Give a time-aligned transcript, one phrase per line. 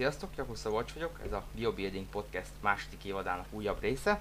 [0.00, 4.20] Sziasztok, Jakub Szabolcs vagyok, ez a Biobuilding Podcast második évadának újabb része.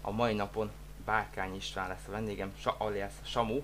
[0.00, 0.70] A mai napon
[1.04, 3.60] Bárkány István lesz a vendégem, Sa- alias Samu,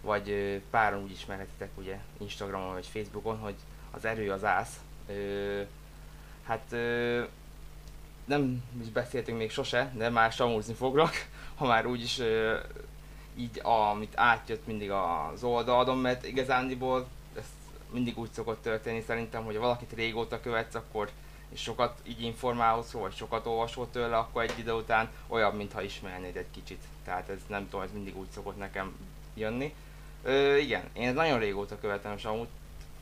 [0.00, 3.54] vagy páran úgy ismerhetitek ugye Instagramon vagy Facebookon, hogy
[3.90, 4.80] az erő az ász.
[5.08, 5.62] Ö,
[6.42, 7.22] hát ö,
[8.24, 11.14] nem is beszéltünk még sose, de már samúzni foglak,
[11.58, 12.58] ha már úgyis ö,
[13.36, 17.08] így amit átjött mindig az oldalon, mert igazándiból
[17.92, 21.10] mindig úgy szokott történni szerintem, hogy ha valakit régóta követsz, akkor
[21.52, 26.36] és sokat így informálsz vagy sokat olvasol tőle, akkor egy idő után olyan, mintha ismernéd
[26.36, 26.82] egy kicsit.
[27.04, 28.96] Tehát ez nem tudom, ez mindig úgy szokott nekem
[29.34, 29.74] jönni.
[30.22, 32.48] Ö, igen, én nagyon régóta követem, és amúgy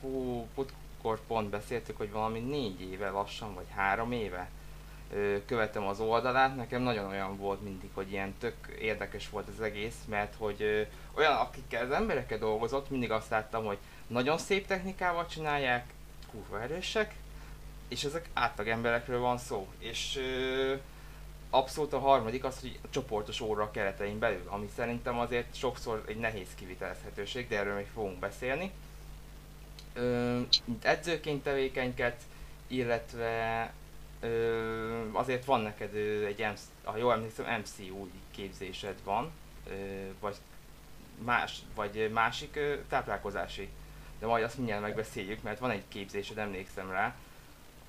[0.01, 4.51] hú, putkor pont beszéltük, hogy valami négy éve lassan, vagy három éve
[5.13, 9.61] ö, követem az oldalát, nekem nagyon olyan volt mindig, hogy ilyen tök érdekes volt az
[9.61, 10.83] egész, mert hogy ö,
[11.15, 13.79] olyan, akikkel az emberekkel dolgozott, mindig azt láttam, hogy
[14.11, 15.93] nagyon szép technikával csinálják,
[16.31, 17.15] kurva erősek,
[17.89, 19.69] és ezek átlag emberekről van szó.
[19.79, 20.75] És ö,
[21.51, 26.17] abszolút a harmadik az, hogy csoportos óra a keretein belül, ami szerintem azért sokszor egy
[26.17, 28.71] nehéz kivitelezhetőség, de erről még fogunk beszélni.
[29.95, 30.41] Ö,
[30.83, 32.23] edzőként tevékenykedsz,
[32.67, 33.73] illetve
[34.21, 39.31] ö, azért van neked ö, egy, MC, ha jól emlékszem, MCU képzésed van,
[39.69, 39.75] ö,
[40.21, 40.37] vagy
[41.25, 43.69] más, vagy másik ö, táplálkozási.
[44.21, 47.15] De majd azt mindjárt megbeszéljük, mert van egy képzésed, emlékszem rá.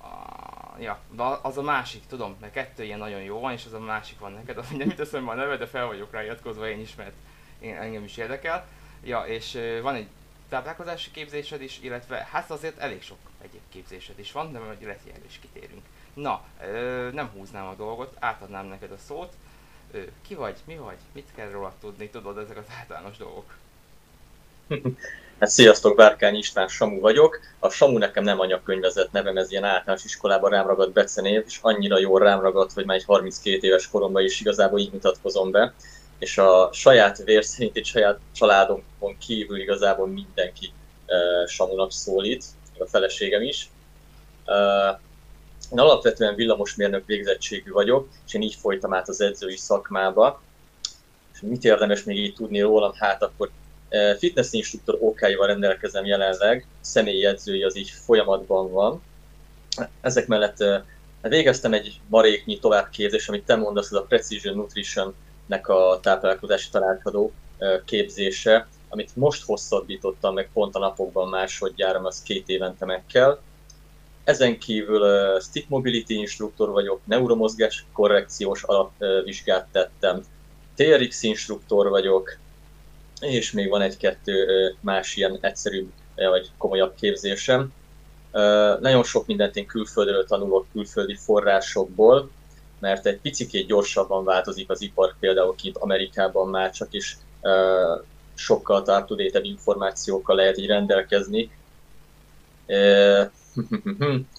[0.00, 3.72] A, ja, de az a másik, tudom, mert kettő ilyen nagyon jó van, és az
[3.72, 6.68] a másik van neked, az mindjárt mit eszembe a neve, de fel vagyok rá iratkozva
[6.68, 7.12] én is, mert
[7.58, 8.66] én, engem is érdekel.
[9.04, 10.08] Ja, és van egy
[10.48, 15.00] táplálkozási képzésed is, illetve hát azért elég sok egyéb képzésed is van, de majd lehet
[15.06, 15.82] erre is kitérünk.
[16.14, 19.32] Na, ö, nem húznám a dolgot, átadnám neked a szót.
[19.90, 23.56] Ö, ki vagy, mi vagy, mit kell róla tudni, tudod ezek az általános dolgok?
[25.42, 27.40] Hát sziasztok, Bárkány István Samu vagyok.
[27.58, 31.98] A Samu nekem nem anyagkönyvezett nevem, ez ilyen általános iskolában rám ragadt becenév, és annyira
[31.98, 35.74] jól rám ragadt, hogy már egy 32 éves koromban is igazából így mutatkozom be.
[36.18, 40.72] És a saját vér szerint egy saját családomon kívül igazából mindenki
[41.06, 42.44] uh, Samunak szólít,
[42.78, 43.70] a feleségem is.
[44.46, 44.98] Uh,
[45.72, 50.42] én alapvetően villamosmérnök végzettségű vagyok, és én így folytam át az edzői szakmába.
[51.32, 52.92] És mit érdemes még így tudni rólam?
[52.94, 53.50] Hát akkor
[54.18, 59.02] fitness instruktor okáival rendelkezem jelenleg, személyi az így folyamatban van.
[60.00, 60.64] Ezek mellett
[61.22, 67.32] végeztem egy maréknyi továbbképzés, amit te mondasz, ez a Precision Nutrition-nek a táplálkozási tanácsadó
[67.84, 73.38] képzése, amit most hosszabbítottam meg pont a napokban másodjára, az két évente meg kell.
[74.24, 80.22] Ezen kívül uh, stick mobility instruktor vagyok, neuromozgás korrekciós alapvizsgát tettem,
[80.74, 82.38] TRX instruktor vagyok,
[83.22, 84.46] és még van egy-kettő
[84.80, 87.72] más ilyen egyszerűbb vagy komolyabb képzésem.
[88.80, 92.30] Nagyon sok mindent én külföldről tanulok, külföldi forrásokból,
[92.78, 97.18] mert egy picikét gyorsabban változik az ipar, például kint Amerikában már csak is
[98.34, 101.50] sokkal up információkkal lehet így rendelkezni.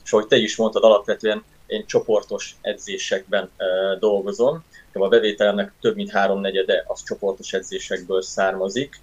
[0.03, 3.49] és ahogy te is mondtad, alapvetően én csoportos edzésekben
[3.99, 4.63] dolgozom,
[5.01, 8.99] a bevételemnek több mint háromnegyede az csoportos edzésekből származik,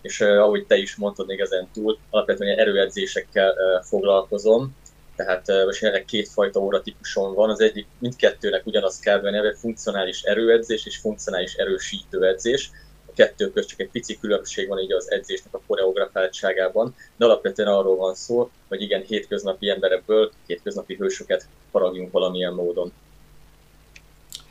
[0.00, 4.76] és uh, ahogy te is mondtad még ezen túl, alapvetően erőedzésekkel uh, foglalkozom,
[5.16, 10.86] tehát uh, most jelenleg kétfajta óratípuson van, az egyik mindkettőnek ugyanaz kell neve, funkcionális erőedzés
[10.86, 12.70] és funkcionális erősítő edzés.
[13.06, 17.68] A kettő között csak egy pici különbség van így az edzésnek a koreografáltságában, de alapvetően
[17.68, 22.92] arról van szó, hogy igen, hétköznapi emberekből hétköznapi hősöket faragjunk valamilyen módon.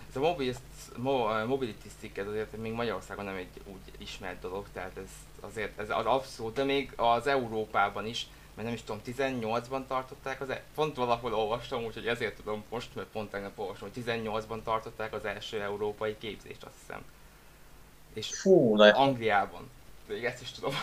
[0.09, 0.53] Ez a mobil
[1.45, 5.09] mobility stick ez azért még Magyarországon nem egy úgy ismert dolog, tehát ez
[5.39, 10.41] azért ez az abszolút, de még az Európában is, mert nem is tudom, 18-ban tartották
[10.41, 14.61] az, e- pont valahol olvastam, úgyhogy ezért tudom most, mert pont tegnap olvastam, hogy 18-ban
[14.63, 17.03] tartották az első európai képzést, azt hiszem.
[18.13, 19.69] És Fú, Angliában.
[20.07, 20.73] Még ezt is tudom.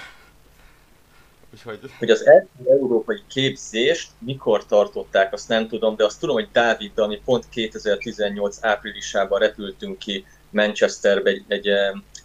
[1.52, 1.78] Úgyhogy...
[1.98, 6.98] Hogy az első európai képzést mikor tartották, azt nem tudom, de azt tudom, hogy Dávid,
[6.98, 11.70] ami pont 2018 áprilisában repültünk ki Manchesterbe egy, egy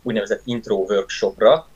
[0.01, 1.67] úgynevezett intro workshopra,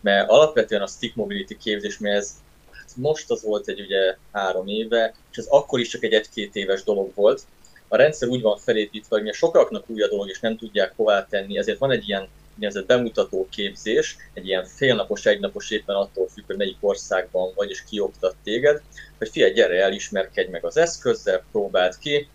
[0.00, 2.30] mert alapvetően a stick mobility képzés, mert ez
[2.70, 6.56] hát most az volt egy ugye három éve, és ez akkor is csak egy egy-két
[6.56, 7.42] éves dolog volt.
[7.88, 11.58] A rendszer úgy van felépítve, hogy sokaknak új a dolog, és nem tudják hová tenni,
[11.58, 16.56] ezért van egy ilyen úgynevezett bemutató képzés, egy ilyen félnapos, egynapos éppen attól függ, hogy
[16.56, 18.82] melyik országban vagy, és kioktat téged,
[19.18, 22.28] hogy figyelj, gyere el, ismerkedj meg az eszközzel, próbáld ki,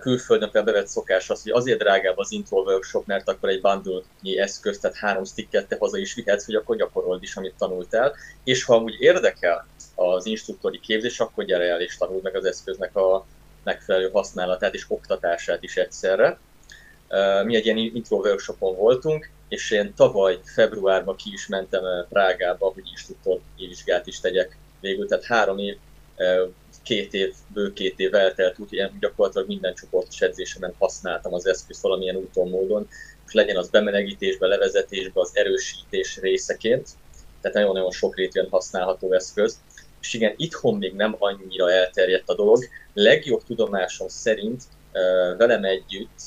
[0.00, 4.02] külföldön például bevett szokás az, hogy azért drágább az intro workshop, mert akkor egy bundle
[4.36, 8.14] eszköz, tehát három sticket te haza is vihetsz, hogy akkor gyakorold is, amit tanultál.
[8.44, 12.96] És ha amúgy érdekel az instruktori képzés, akkor gyere el és tanuld meg az eszköznek
[12.96, 13.26] a
[13.64, 16.38] megfelelő használatát és oktatását is egyszerre.
[17.44, 22.82] Mi egy ilyen intro workshopon voltunk, és én tavaly februárban ki is mentem Prágába, hogy
[22.90, 25.76] instruktor vizsgát is tegyek végül, tehát három év,
[26.82, 32.16] két év, bő két év eltelt, úgyhogy gyakorlatilag minden csoportos edzésemen használtam az eszközt valamilyen
[32.16, 32.88] úton, módon,
[33.26, 36.88] és legyen az bemelegítésbe, levezetésbe, az erősítés részeként,
[37.40, 39.58] tehát nagyon-nagyon sokrétűen használható eszköz.
[40.00, 42.64] És igen, itthon még nem annyira elterjedt a dolog.
[42.92, 44.62] Legjobb tudomásom szerint
[45.36, 46.20] velem együtt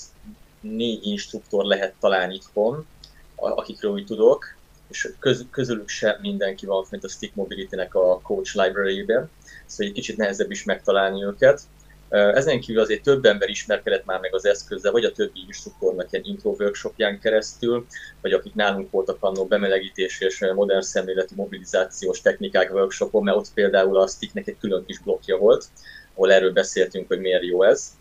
[0.62, 2.88] négy instruktor lehet talán itthon,
[3.38, 4.56] akikről úgy tudok,
[4.90, 9.30] és köz, közülük sem mindenki van mint a Stick Mobility-nek a Coach Library-ben,
[9.66, 11.62] szóval egy kicsit nehezebb is megtalálni őket.
[12.10, 16.28] Ezen kívül azért több ember ismerkedett már meg az eszközzel, vagy a többi instruktornak egy
[16.28, 17.86] intro workshopján keresztül,
[18.22, 23.98] vagy akik nálunk voltak annó bemelegítés és modern szemléleti mobilizációs technikák workshopon, mert ott például
[23.98, 25.66] a sticknek egy külön kis blokja volt,
[26.14, 27.97] ahol erről beszéltünk, hogy miért jó ez.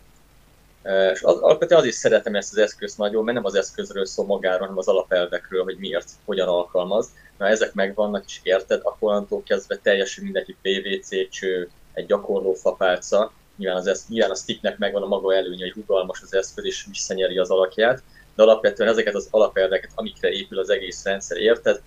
[1.13, 4.59] És az, alapvetően azért szeretem ezt az eszközt nagyon, mert nem az eszközről szól magáról,
[4.59, 7.09] hanem az alapelvekről, hogy miért, hogyan alkalmaz.
[7.37, 13.31] Na ezek megvannak, és érted, akkor onnantól kezdve teljesen mindenki PVC cső, egy gyakorló fapálca,
[13.57, 16.85] nyilván, az esz, nyilván a sticknek megvan a maga előnye, hogy rugalmas az eszköz, és
[16.89, 18.03] visszanyeri az alakját,
[18.35, 21.81] de alapvetően ezeket az alapelveket, amikre épül az egész rendszer, érted,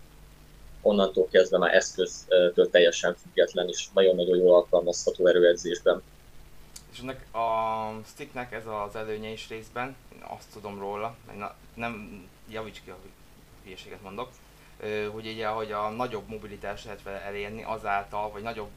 [0.83, 6.03] onnantól kezdve már eszköztől teljesen független, és nagyon-nagyon jól alkalmazható erőedzésben.
[6.93, 12.83] És ennek a sticknek ez az előnye is részben, azt tudom róla, na, nem javíts
[12.85, 12.97] ki, a
[13.65, 14.29] hülyeséget mondok,
[15.13, 18.71] hogy ugye, hogy a nagyobb mobilitást lehet vele elérni azáltal, vagy nagyobb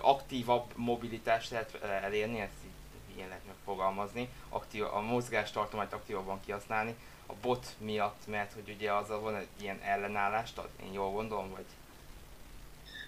[0.00, 6.94] aktívabb mobilitást lehet elérni, ezt így ilyen lehet megfogalmazni, aktív, a mozgástartományt aktívabban kihasználni,
[7.26, 11.64] a bot miatt, mert hogy ugye az van egy ilyen ellenállást, én jól gondolom, vagy?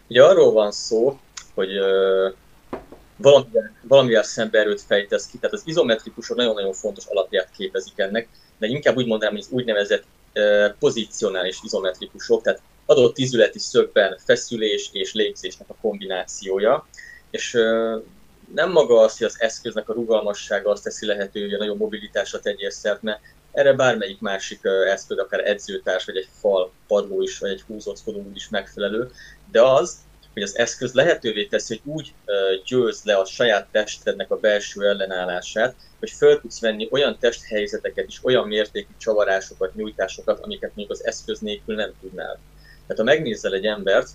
[0.06, 1.18] Ugye arról van szó,
[1.54, 1.70] hogy
[3.18, 8.28] valamivel, valamivel szembe erőt fejtesz ki, tehát az izometrikusok nagyon-nagyon fontos alapját képezik ennek,
[8.58, 10.04] de inkább úgy mondanám, hogy az úgynevezett
[10.78, 16.86] pozicionális izometrikusok, tehát adott ízületi szögben feszülés és légzésnek a kombinációja,
[17.30, 17.52] és
[18.54, 22.40] nem maga az, hogy az eszköznek a rugalmassága azt teszi lehetővé, hogy a nagyobb mobilitásra
[22.40, 23.20] tegyél szert, mert
[23.52, 28.48] erre bármelyik másik eszköz, akár edzőtárs, vagy egy fal padló is, vagy egy húzóckodó is
[28.48, 29.10] megfelelő,
[29.50, 29.96] de az,
[30.32, 32.12] hogy az eszköz lehetővé teszi, hogy úgy
[32.64, 38.18] győz le a saját testednek a belső ellenállását, hogy föl tudsz venni olyan testhelyzeteket és
[38.22, 42.38] olyan mértékű csavarásokat, nyújtásokat, amiket még az eszköz nélkül nem tudnál.
[42.86, 44.08] Tehát ha megnézel egy embert,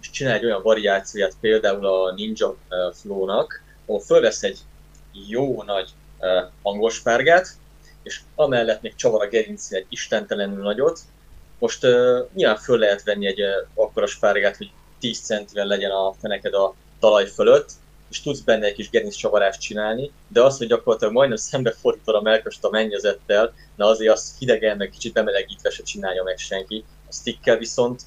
[0.00, 2.56] és csinál egy olyan variációját például a Ninja
[2.92, 4.58] Flow-nak, ahol fölvesz egy
[5.28, 5.88] jó nagy
[6.62, 7.48] hangospárgát,
[8.02, 11.00] és amellett még csavar a gerincén egy istentelenül nagyot.
[11.58, 16.12] Most uh, nyilván föl lehet venni egy uh, akkora spárgát, hogy 10 centivel legyen a
[16.20, 17.70] feneked a talaj fölött,
[18.10, 22.20] és tudsz benne egy kis gerinc csavarást csinálni, de az, hogy gyakorlatilag majdnem szembefordítod a
[22.20, 26.84] melköst a mennyezettel, na azért az hidegen, meg kicsit bemelegítve se csinálja meg senki.
[27.08, 28.02] A stickkel viszont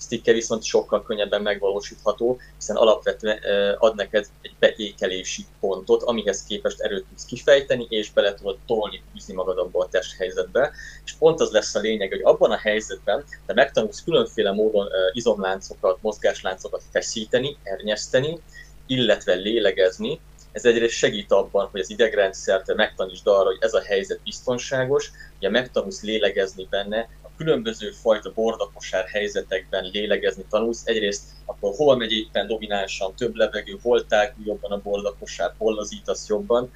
[0.00, 3.38] sticker viszont sokkal könnyebben megvalósítható, hiszen alapvetően
[3.78, 9.34] ad neked egy beékelési pontot, amihez képest erőt tudsz kifejteni, és bele tudod tolni, húzni
[9.34, 10.72] magad abba a testhelyzetbe.
[11.04, 15.98] És pont az lesz a lényeg, hogy abban a helyzetben te megtanulsz különféle módon izomláncokat,
[16.00, 18.40] mozgásláncokat feszíteni, ernyeszteni,
[18.86, 20.20] illetve lélegezni,
[20.52, 25.50] ez egyrészt segít abban, hogy az idegrendszert megtanítsd arra, hogy ez a helyzet biztonságos, ugye
[25.50, 27.08] megtanulsz lélegezni benne,
[27.40, 30.86] különböző fajta bordakosár helyzetekben lélegezni tanulsz.
[30.86, 36.28] Egyrészt akkor hol megy éppen dominánsan több levegő, hol tágul jobban a bordakosár, hol lazítasz
[36.28, 36.72] jobban.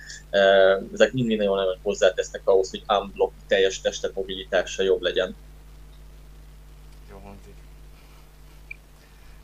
[0.92, 5.36] Ezek mind nagyon-nagyon hozzátesznek ahhoz, hogy unblock teljes testet mobilitása jobb legyen.
[7.10, 7.54] Jó hangzik.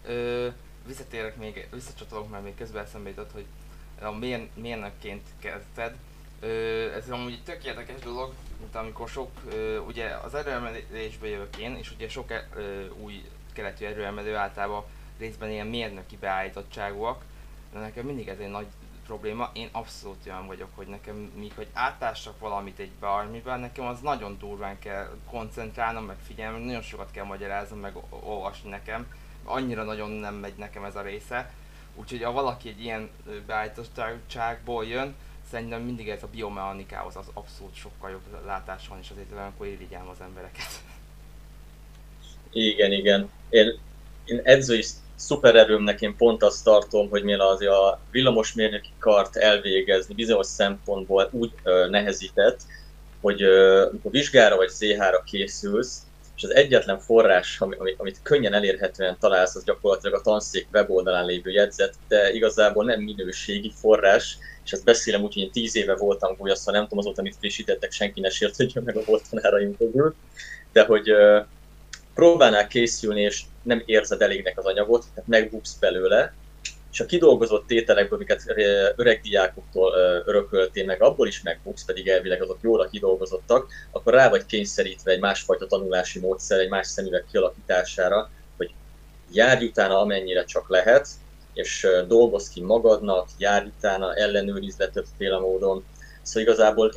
[0.06, 0.48] Ö,
[0.86, 3.44] visszatérek még, visszacsatolok, mert még közben eszembe jutott, hogy
[4.00, 4.10] a
[4.54, 5.94] mérnökként kezdted,
[6.97, 9.30] ez amúgy egy tök érdekes dolog, mint amikor sok,
[9.87, 12.32] ugye az erőemelésbe jövök én, és ugye sok
[13.02, 14.85] új keletű erőemelő általában
[15.18, 17.25] részben ilyen mérnöki beállítottságúak,
[17.73, 18.66] de nekem mindig ez egy nagy
[19.06, 19.50] probléma.
[19.52, 24.38] Én abszolút olyan vagyok, hogy nekem míg hogy átássak valamit egy bármiben, nekem az nagyon
[24.38, 29.12] durván kell koncentrálnom, meg figyelni, nagyon sokat kell magyaráznom, meg olvasni nekem.
[29.44, 31.52] Annyira nagyon nem megy nekem ez a része.
[31.94, 33.11] Úgyhogy ha valaki egy ilyen
[33.47, 35.14] beállítottságból jön,
[35.50, 40.09] szerintem mindig ez a biomechanikához az abszolút sokkal jobb látás van, és azért olyankor irigyelm
[40.09, 40.83] az embereket.
[42.52, 43.30] Igen, igen.
[43.49, 43.78] Én,
[44.25, 50.47] én edzői szupererőmnek én pont azt tartom, hogy mivel az a villamosmérnöki kart elvégezni bizonyos
[50.47, 52.61] szempontból úgy ö, nehezített,
[53.21, 56.02] hogy ö, amikor vizsgára vagy ZH-ra készülsz,
[56.37, 61.50] és az egyetlen forrás, amit, amit könnyen elérhetően találsz, az gyakorlatilag a tanszék weboldalán lévő
[61.50, 66.37] jegyzet, de igazából nem minőségi forrás, és ezt beszélem úgy, hogy én tíz éve voltam
[66.37, 70.14] golyasszal, nem tudom azóta, amit frissítettek, senki ne sértődjön meg a volt tanáraim közül,
[70.73, 71.47] de hogy uh,
[72.14, 76.35] próbálnál készülni, és nem érzed elégnek az anyagot, tehát megbuksz belőle,
[76.93, 78.43] és a kidolgozott tételekből, amiket
[78.97, 79.93] öreg diákoktól
[80.26, 85.21] örököltél meg, abból is megbuksz, pedig elvileg azok jól kidolgozottak, akkor rá vagy kényszerítve egy
[85.21, 88.71] másfajta tanulási módszer, egy más szemüveg kialakítására, hogy
[89.33, 91.09] járj utána amennyire csak lehet,
[91.61, 95.85] és dolgoz ki magadnak, járj utána, ellenőrizd le többféle módon.
[96.23, 96.93] Szóval igazából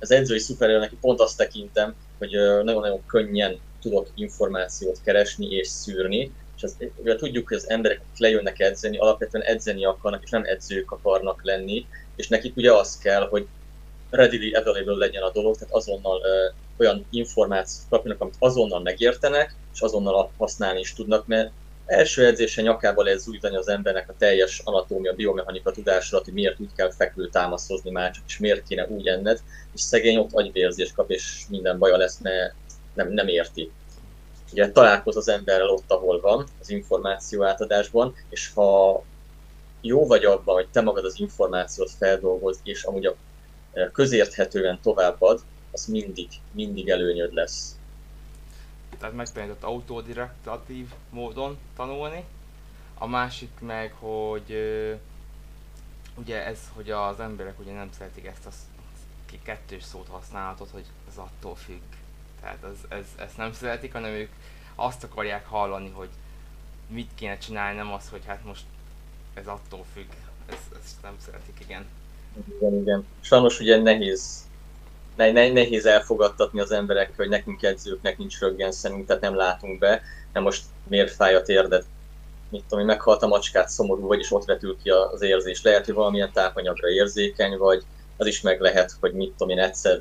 [0.00, 2.30] az edzői szuperhőr neki pont azt tekintem, hogy
[2.62, 8.18] nagyon-nagyon könnyen tudok információt keresni és szűrni, és az, ugye tudjuk, hogy az emberek, akik
[8.18, 11.86] lejönnek edzeni, alapvetően edzeni akarnak, és nem edzők akarnak lenni,
[12.16, 13.46] és nekik ugye az kell, hogy
[14.10, 19.80] readily available legyen a dolog, tehát azonnal ö, olyan információt kapjanak, amit azonnal megértenek, és
[19.80, 21.50] azonnal használni is tudnak, mert
[21.86, 26.72] első edzésen nyakába lehet zújtani az embernek a teljes anatómia, biomechanika tudásra, hogy miért úgy
[26.76, 29.40] kell fekvő támaszozni már csak, és miért kéne úgy enned,
[29.74, 32.54] és szegény ott agyvérzést kap, és minden baja lesz, mert
[32.94, 33.70] nem, nem érti
[34.54, 39.02] ugye találkoz az emberrel ott, ahol van, az információ átadásban, és ha
[39.80, 43.14] jó vagy abban, hogy te magad az információt feldolgoz, és amúgy a
[43.72, 45.40] e, közérthetően továbbad,
[45.72, 47.76] az mindig, mindig előnyöd lesz.
[48.98, 52.24] Tehát megtanított autodirektatív módon tanulni.
[52.98, 54.54] A másik meg, hogy
[56.14, 58.50] ugye ez, hogy az emberek ugye nem szeretik ezt a
[59.42, 61.80] kettős szót használatot, hogy az attól függ
[62.44, 64.30] tehát ez, ez, ezt nem szeretik, hanem ők
[64.74, 66.08] azt akarják hallani, hogy
[66.86, 68.64] mit kéne csinálni, nem az, hogy hát most
[69.34, 70.08] ez attól függ.
[70.46, 71.86] Ezt, ezt nem szeretik, igen.
[72.58, 73.06] Igen, igen.
[73.20, 74.48] Sajnos ugye nehéz,
[75.16, 79.78] ne, ne, nehéz elfogadtatni az emberek, hogy nekünk edzőknek nincs röggen szemünk, tehát nem látunk
[79.78, 80.02] be,
[80.32, 81.84] de most miért fáj a térdet?
[82.50, 85.62] Mit tudom, hogy meghalt a macskát, szomorú vagy, és ott vetül ki az érzés.
[85.62, 87.82] Lehet, hogy valamilyen tápanyagra érzékeny vagy,
[88.16, 90.00] az is meg lehet, hogy mit tudom én, egyszer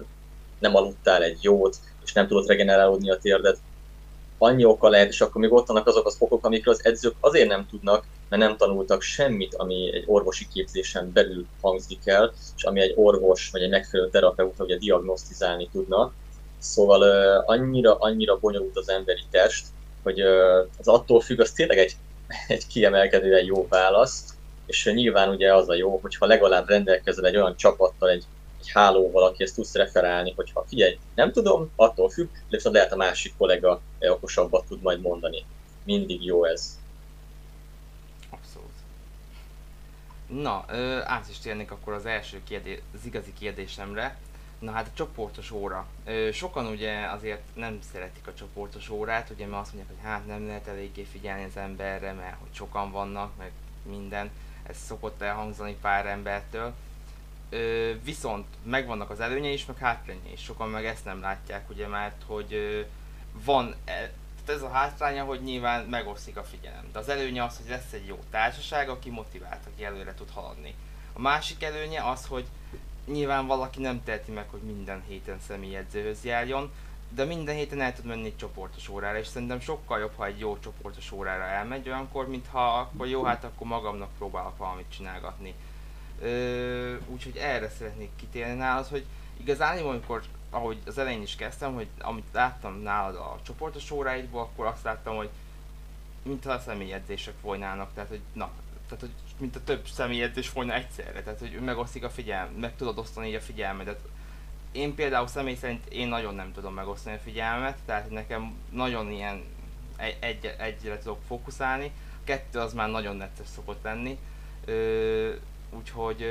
[0.60, 3.58] nem aludtál egy jót, és nem tudod regenerálódni a térdet.
[4.44, 7.48] Annyi oka lehet, és akkor még ott vannak azok az okok, amikről az edzők azért
[7.48, 12.82] nem tudnak, mert nem tanultak semmit, ami egy orvosi képzésen belül hangzik el, és ami
[12.82, 16.12] egy orvos vagy egy megfelelő terapeuta ugye diagnosztizálni tudna.
[16.60, 17.02] Szóval
[17.46, 19.66] annyira, annyira bonyolult az emberi test,
[20.04, 20.20] hogy
[20.80, 21.96] az attól függ, az tényleg egy,
[22.48, 24.34] egy kiemelkedően jó válasz,
[24.66, 28.24] és nyilván ugye az a jó, hogyha legalább rendelkezel egy olyan csapattal, egy
[28.64, 32.96] egy hálóval, akihez tudsz referálni, hogyha figyelj, nem tudom, attól függ, de viszont lehet a
[32.96, 35.46] másik kollega okosabbat tud majd mondani.
[35.84, 36.80] Mindig jó ez.
[38.30, 38.72] Abszolút.
[40.28, 44.18] Na, ö, át is térnék akkor az első kérdés, az igazi kérdésemre.
[44.60, 45.88] Na hát a csoportos óra.
[46.06, 50.26] Ö, sokan ugye azért nem szeretik a csoportos órát, ugye mert azt mondják, hogy hát
[50.28, 53.52] nem lehet eléggé figyelni az emberre, mert hogy sokan vannak, meg
[53.90, 54.32] minden.
[54.64, 56.74] Ez szokott elhangzani pár embertől
[58.04, 60.44] Viszont megvannak az előnyei is, meg hátrányai is.
[60.44, 62.86] Sokan meg ezt nem látják, ugye, mert hogy
[63.46, 64.12] van, e,
[64.48, 66.90] ez a hátránya, hogy nyilván megosztik a figyelem.
[66.92, 70.76] De az előnye az, hogy lesz egy jó társaság, aki motivált, aki előre tud haladni.
[71.14, 72.46] A másik előnye az, hogy
[73.06, 76.72] nyilván valaki nem teheti meg, hogy minden héten személyedzőhöz járjon,
[77.10, 80.40] de minden héten el tud menni egy csoportos órára, és szerintem sokkal jobb, ha egy
[80.40, 85.54] jó csoportos órára elmegy olyankor, mint ha akkor jó, hát akkor magamnak próbálok valamit csinálgatni
[87.08, 89.06] úgyhogy erre szeretnék kitérni nálad, hogy
[89.38, 94.66] igazán, amikor, ahogy az elején is kezdtem, hogy amit láttam nálad a csoportos óráidból, akkor
[94.66, 95.30] azt láttam, hogy
[96.24, 98.52] mintha a személyedzések folynának, tehát hogy na,
[98.88, 102.98] tehát hogy mint a több személyedzés folyna egyszerre, tehát hogy megosztik a figyelm, meg tudod
[102.98, 104.00] osztani a figyelmedet.
[104.72, 109.44] Én például személy szerint én nagyon nem tudom megosztani a figyelmet, tehát nekem nagyon ilyen
[109.96, 111.92] egy, egy, egyre tudok fókuszálni,
[112.24, 114.18] kettő az már nagyon netes szokott lenni.
[114.66, 115.34] Ö,
[115.84, 116.22] Úgyhogy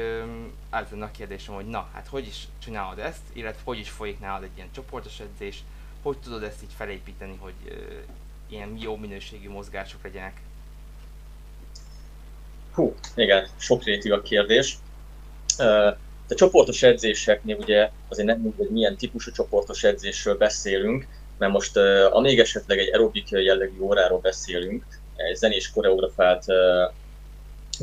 [0.71, 4.21] ez lenne a kérdésem, hogy na, hát hogy is csinálod ezt, illetve hogy is folyik
[4.21, 5.63] nálad egy ilyen csoportos edzés,
[6.03, 7.53] hogy tudod ezt így felépíteni, hogy
[8.49, 10.41] ilyen jó minőségű mozgások legyenek?
[12.73, 14.79] Hú, igen, sokrétű a kérdés.
[16.29, 21.07] A csoportos edzéseknél ugye azért nem mindegy, milyen típusú csoportos edzésről beszélünk,
[21.39, 21.77] mert most
[22.11, 24.85] amíg esetleg egy aerobik jellegű óráról beszélünk,
[25.17, 26.45] egy zenés koreografált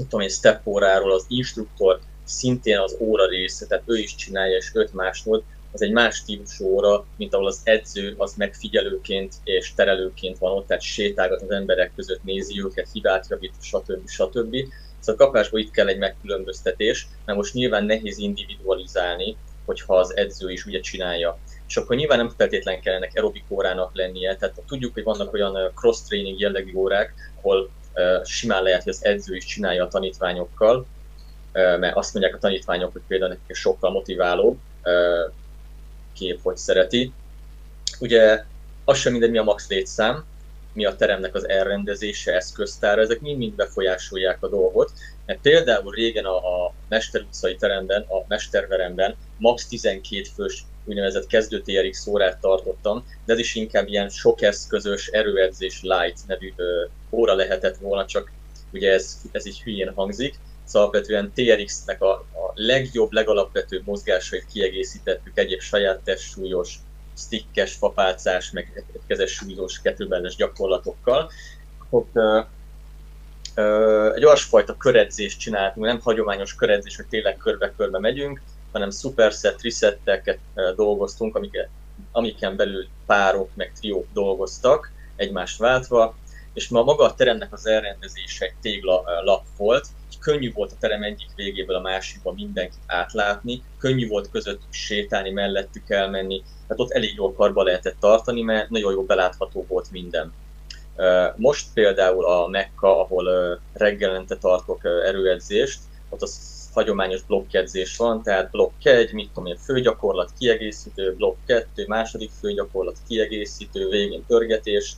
[0.03, 4.71] tudom én, step óráról az instruktor szintén az óra része, tehát ő is csinálja, és
[4.73, 10.37] öt másod, az egy más típusú óra, mint ahol az edző az megfigyelőként és terelőként
[10.37, 14.09] van ott, tehát sétálgat az emberek között, nézi őket, hibát javít, stb.
[14.09, 14.55] stb.
[14.99, 20.65] Szóval kapásból itt kell egy megkülönböztetés, mert most nyilván nehéz individualizálni, hogyha az edző is
[20.65, 21.37] ugye csinálja.
[21.67, 26.39] És akkor nyilván nem feltétlenül kellene aerobik órának lennie, tehát tudjuk, hogy vannak olyan cross-training
[26.39, 27.69] jellegű órák, ahol
[28.23, 30.85] simán lehet, hogy az edző is csinálja a tanítványokkal,
[31.53, 34.57] mert azt mondják a tanítványok, hogy például nekik sokkal motiválóbb
[36.13, 37.13] kép, hogy szereti.
[37.99, 38.43] Ugye
[38.85, 40.25] az sem mindegy, mi a max létszám,
[40.73, 44.91] mi a teremnek az elrendezése, eszköztára, ezek mind-mind befolyásolják a dolgot.
[45.25, 51.61] Mert például régen a, a Mester utcai teremben, a Mesterveremben max 12 fős úgynevezett kezdő
[51.61, 57.33] TRX órát tartottam, de ez is inkább ilyen sok eszközös erőedzés light nevű ö, óra
[57.33, 58.31] lehetett volna, csak
[58.73, 60.39] ugye ez, ez így hülyén hangzik.
[60.63, 66.75] Szóval alapvetően TRX-nek a, a legjobb, legalapvetőbb mozgásait kiegészítettük egyéb saját testsúlyos,
[67.17, 71.31] stickes, fapálcás, meg kezes súlyzós kettlebelles gyakorlatokkal.
[71.89, 72.39] Ott ö,
[73.55, 78.41] ö, egy olyasfajta köredzést csináltunk, nem hagyományos köredzés, hogy tényleg körbe-körbe megyünk,
[78.71, 80.39] hanem superset, trisetteket
[80.75, 81.69] dolgoztunk, amiket,
[82.11, 86.15] amiken belül párok meg triók dolgoztak, egymást váltva,
[86.53, 89.87] és ma maga a teremnek az elrendezése egy tégla lap volt,
[90.19, 95.89] könnyű volt a terem egyik végéből a másikba mindenkit átlátni, könnyű volt közöttük sétálni, mellettük
[95.89, 100.33] elmenni, tehát ott elég jól karba lehetett tartani, mert nagyon jól belátható volt minden.
[101.35, 108.85] Most például a Mekka, ahol reggelente tartok erőedzést, ott az hagyományos blokkedzés van, tehát blokk
[108.85, 114.95] 1, mit tudom én, főgyakorlat, kiegészítő, blokk 2, második főgyakorlat, kiegészítő, végén pörgetés,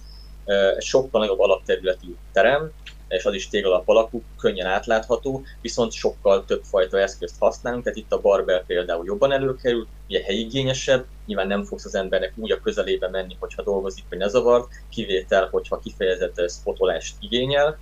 [0.76, 2.72] egy sokkal nagyobb alapterületű terem,
[3.08, 8.12] és az is téglalap alakú, könnyen átlátható, viszont sokkal több fajta eszközt használunk, tehát itt
[8.12, 13.10] a barbell például jobban előkerül, ugye helyigényesebb, nyilván nem fogsz az embernek úgy a közelébe
[13.10, 17.80] menni, hogyha dolgozik, hogy ne zavart, kivétel, hogyha kifejezett spotolást igényel.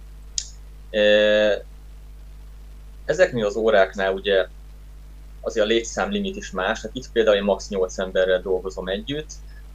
[3.09, 4.47] Ezeknél az óráknál ugye
[5.41, 7.69] azért a létszám limit is más, tehát itt például én max.
[7.69, 9.29] 8 emberrel dolgozom együtt,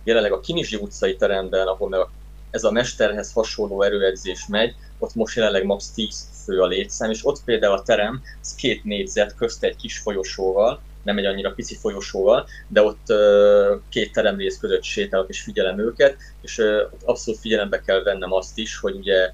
[0.05, 2.01] jelenleg a Kinizsi utcai teremben, ahol meg
[2.51, 7.27] ez a mesterhez hasonló erőedzés megy, ott most jelenleg max 10 fő a létszám, és
[7.27, 11.77] ott például a terem, ez két négyzet közt egy kis folyosóval, nem egy annyira pici
[11.77, 17.81] folyosóval, de ott uh, két teremrész között sétálok és figyelem őket, és uh, abszolút figyelembe
[17.81, 19.33] kell vennem azt is, hogy ugye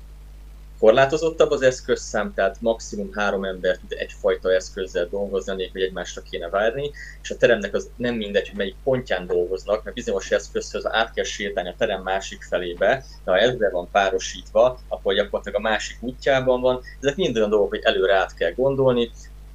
[0.81, 6.49] korlátozottabb az eszközszám, tehát maximum három ember tud egyfajta eszközzel dolgozni, nélkül, hogy egymásra kéne
[6.49, 6.91] várni,
[7.23, 11.25] és a teremnek az nem mindegy, hogy melyik pontján dolgoznak, mert bizonyos eszközhöz át kell
[11.25, 16.61] sétálni a terem másik felébe, de ha ezzel van párosítva, akkor gyakorlatilag a másik útjában
[16.61, 16.81] van.
[17.01, 19.11] Ezek mind olyan dolgok, hogy előre át kell gondolni,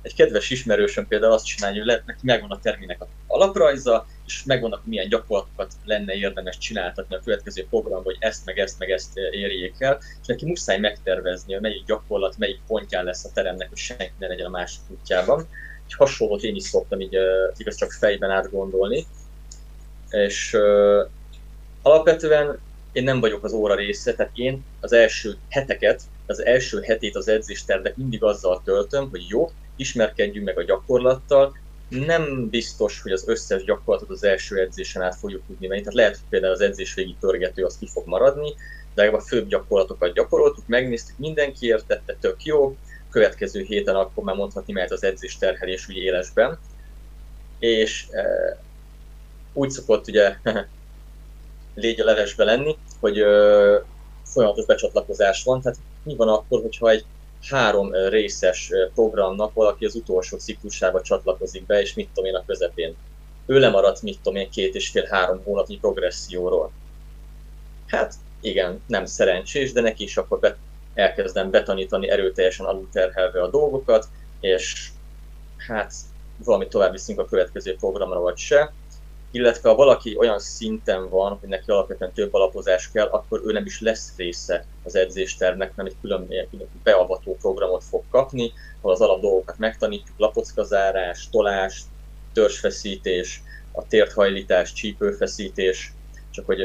[0.05, 4.85] egy kedves ismerősöm például azt csinálja, hogy neki megvan a terminek a alaprajza, és megvannak
[4.85, 9.75] milyen gyakorlatokat lenne érdemes csináltatni a következő programban, hogy ezt meg ezt meg ezt érjék
[9.77, 14.11] el, és neki muszáj megtervezni, hogy melyik gyakorlat, melyik pontján lesz a teremnek, hogy senki
[14.19, 15.47] ne legyen a másik útjában.
[15.85, 17.17] Egy hasonlót én is szoktam így
[17.57, 19.05] igaz csak fejben átgondolni.
[20.09, 21.09] És uh,
[21.81, 22.59] alapvetően
[22.91, 27.27] én nem vagyok az óra része, tehát én az első heteket, az első hetét az
[27.27, 31.55] edzéstervek mindig azzal töltöm, hogy jó, ismerkedjünk meg a gyakorlattal,
[31.89, 35.79] nem biztos, hogy az összes gyakorlatot az első edzésen át fogjuk tudni menni.
[35.79, 38.53] Tehát lehet, hogy például az edzés végi törgető az ki fog maradni,
[38.93, 42.77] de a főbb gyakorlatokat gyakoroltuk, megnéztük, mindenki értette, tök jó,
[43.09, 46.59] következő héten akkor már mondhatni mert az edzés terhelés úgy élesben.
[47.59, 48.23] És e,
[49.53, 50.35] úgy szokott ugye
[51.75, 53.29] légy a levesbe lenni, hogy e,
[54.23, 57.05] folyamatos becsatlakozás van, tehát mi van akkor, hogyha egy
[57.49, 62.95] három részes programnak valaki az utolsó ciklusába csatlakozik be, és mit tudom én a közepén.
[63.45, 66.71] Ő lemaradt, mit tudom én, két és fél-három hónapnyi progresszióról.
[67.87, 70.57] Hát igen, nem szerencsés, de neki is akkor be,
[70.93, 74.07] elkezdem betanítani erőteljesen alulterhelve a dolgokat,
[74.39, 74.89] és
[75.57, 75.93] hát
[76.43, 78.73] valamit tovább viszünk a következő programra, vagy se
[79.31, 83.65] illetve ha valaki olyan szinten van, hogy neki alapvetően több alapozás kell, akkor ő nem
[83.65, 89.01] is lesz része az edzéstervnek, nem egy külön, külön beavató programot fog kapni, ahol az
[89.01, 91.81] alap dolgokat megtanítjuk, lapockazárás, tolás,
[92.33, 95.93] törzsfeszítés, a térthajlítás, csípőfeszítés,
[96.31, 96.61] csak hogy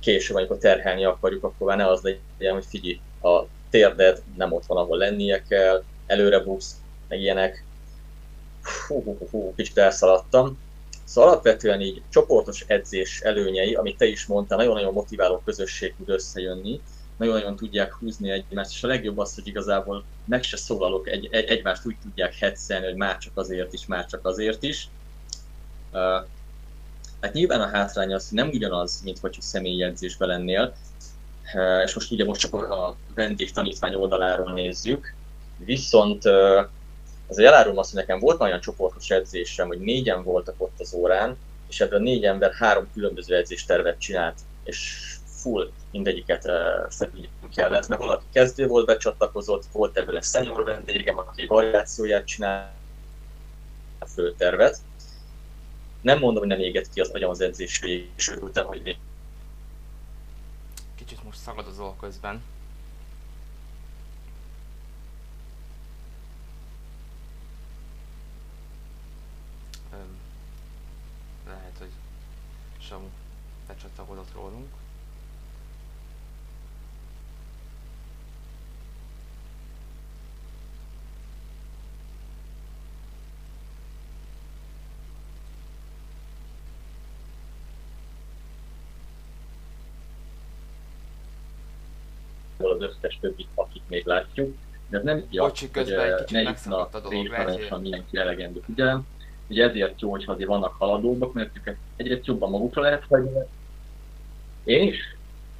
[0.00, 4.66] később, amikor terhelni akarjuk, akkor már ne az legyen, hogy figyelj, a térded nem ott
[4.66, 7.64] van, ahol lennie kell, előre buksz, meg ilyenek.
[8.88, 10.58] Hú, hú, hú, kicsit elszaladtam
[11.10, 16.80] Szóval alapvetően így csoportos edzés előnyei, amit te is mondtál, nagyon-nagyon motiváló közösség tud összejönni,
[17.16, 21.44] nagyon-nagyon tudják húzni egymást, és a legjobb az, hogy igazából meg se szólalok, egy, egy,
[21.44, 24.88] egymást úgy tudják hetszelni, hogy már csak azért is, már csak azért is.
[25.92, 26.00] Uh,
[27.20, 30.74] hát nyilván a hátrány az nem ugyanaz, mint hogyha személyi edzésben lennél,
[31.54, 35.14] uh, és most ugye most csak a vendég tanítvány oldaláról nézzük,
[35.58, 36.66] viszont uh,
[37.30, 41.36] Azért elárulom azt, hogy nekem volt olyan csoportos edzésem, hogy négyen voltak ott az órán,
[41.68, 48.00] és ebből négy ember három különböző edzéstervet csinált, és full mindegyiket uh, fedni kellett, mert
[48.00, 52.72] valaki kezdő volt, becsatlakozott, volt ebből egy senior vendégem, aki variációját csinál,
[53.98, 54.78] a főtervet.
[56.00, 58.98] Nem mondom, hogy nem éget ki az agyam az edzés végig, és örültem, hogy
[60.94, 62.42] Kicsit most szagadozol közben.
[69.92, 70.18] Öm,
[71.46, 71.90] lehet, hogy
[72.90, 73.08] Samu
[73.68, 74.68] becsatlakozott rólunk.
[92.56, 94.56] az összes többit, akit még látjuk.
[94.88, 99.06] De ez nem egy kicsit ne megszakadt a dolog, lehet, hogy- hogy mindenki elegendő figyelem.
[99.50, 103.30] Ugye ezért jó, hogy azért vannak haladóbbak, mert őket egyre jobban magukra lehet hagyni.
[104.64, 105.16] Én is?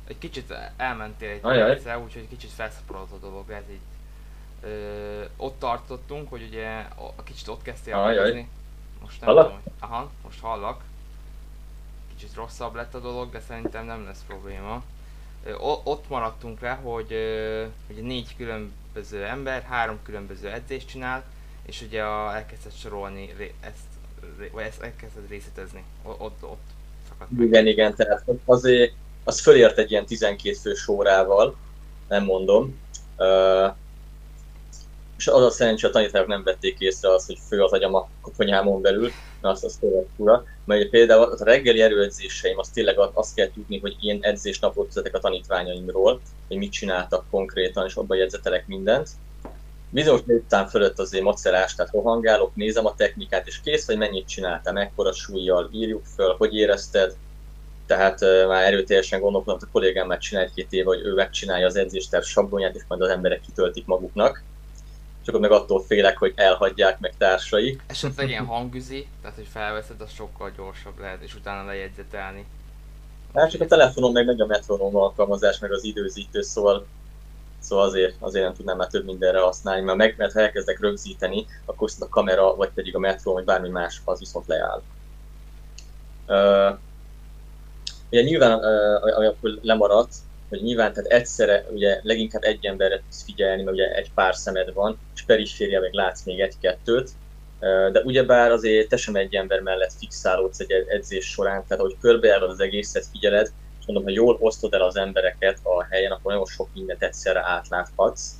[0.06, 3.80] Egy kicsit elmentél egy perccel, úgyhogy kicsit felszaporodott a dolog, ez így.
[4.62, 6.68] Ö, ott tartottunk, hogy ugye
[7.16, 8.48] a, kicsit ott kezdtél kérdezni.
[9.00, 9.44] Most nem Hallak?
[9.46, 10.82] tudom, hogy, aha, most hallak.
[12.16, 14.82] Kicsit rosszabb lett a dolog, de szerintem nem lesz probléma.
[15.44, 21.24] Ö, ott maradtunk le, hogy ö, ugye négy különböző ember, három különböző edzést csinál,
[21.70, 25.84] és ugye a, elkezdett sorolni ezt, vagy ezt elkezdett részletezni.
[26.02, 26.68] Ott, ott
[27.08, 27.46] szakadt meg.
[27.46, 28.92] Igen, igen, tehát azért
[29.24, 31.56] az fölért egy ilyen 12 fős órával,
[32.08, 32.78] nem mondom.
[33.18, 33.74] Uh,
[35.16, 38.08] és az a szerencsé, a tanítványok nem vették észre azt, hogy fő az agyam a
[38.20, 40.44] koponyámon belül, mert azt az tényleg fura.
[40.64, 45.18] Mert például a reggeli erőedzéseim, az tényleg azt kell tudni, hogy én edzésnapot vezetek a
[45.18, 49.08] tanítványaimról, hogy mit csináltak konkrétan, és abban jegyzetelek mindent.
[49.90, 54.74] Bizonyos után fölött azért macerás, tehát rohangálok, nézem a technikát, és kész, hogy mennyit csináltam,
[54.74, 57.16] mekkora súlyjal, írjuk föl, hogy érezted,
[57.86, 61.66] tehát uh, már erőteljesen gondolkodom, hogy a kollégám már csinál egy-két éve, hogy ő megcsinálja
[61.66, 64.42] az edzésterv sablonját, és majd az emberek kitöltik maguknak.
[65.24, 67.78] Csak ott meg attól félek, hogy elhagyják meg társai.
[67.86, 72.46] Esetleg ilyen hangüzi, tehát hogy felveszed, az sokkal gyorsabb lehet, és utána lejegyzetelni.
[73.34, 76.86] Hát csak a telefonon meg megy a metronom alkalmazás, meg az időzítő, szóval,
[77.60, 81.46] szóval azért, azért nem tudnám már több mindenre használni, mert, meg, mert ha elkezdek rögzíteni,
[81.64, 84.82] akkor a kamera, vagy pedig a metró, vagy bármi más, az viszont leáll.
[86.26, 86.78] Uh,
[88.10, 90.14] ugye nyilván, uh, ami akkor lemaradt,
[90.50, 94.72] hogy nyilván tehát egyszerre ugye leginkább egy emberre tudsz figyelni, mert ugye egy pár szemed
[94.72, 97.10] van, és periféria meg látsz még egy-kettőt,
[97.92, 102.50] de ugyebár azért te sem egy ember mellett fixálódsz egy edzés során, tehát ahogy körbejárod
[102.50, 103.52] az egészet, figyeled,
[103.92, 108.30] mondom, ha jól osztod el az embereket a helyen, akkor nagyon sok mindent egyszerre átláthatsz.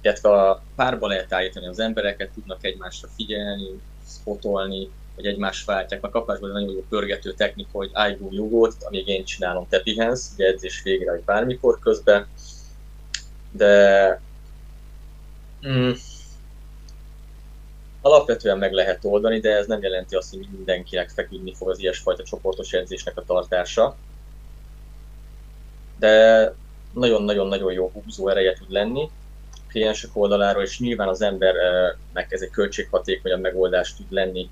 [0.00, 6.04] Illetve a párba lehet állítani az embereket, tudnak egymásra figyelni, spotolni, vagy egymás váltják.
[6.04, 10.46] A kapásban nagyon jó pörgető technika, hogy állj jogót, amíg én csinálom, te pihensz, ugye
[10.46, 12.26] edzés végre, vagy bármikor közben.
[13.50, 14.20] De
[15.68, 15.90] mm,
[18.00, 22.22] alapvetően meg lehet oldani, de ez nem jelenti azt, hogy mindenkinek feküdni fog az ilyesfajta
[22.22, 23.96] csoportos edzésnek a tartása.
[25.98, 26.54] De
[26.94, 29.10] nagyon-nagyon-nagyon jó húzó ereje tud lenni
[29.68, 34.48] kliensek oldaláról, és nyilván az embernek ez egy költséghatékonyabb megoldás tud lenni,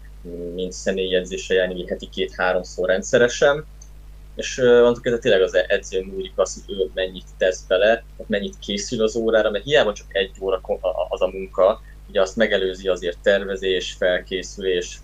[0.54, 3.64] mint személyedzésre járni heti két-háromszor rendszeresen.
[4.34, 9.02] És annak ez tényleg az edző múlik az, hogy ő mennyit tesz bele, mennyit készül
[9.02, 10.60] az órára, mert hiába csak egy óra
[11.08, 15.00] az a munka, ugye azt megelőzi azért tervezés, felkészülés,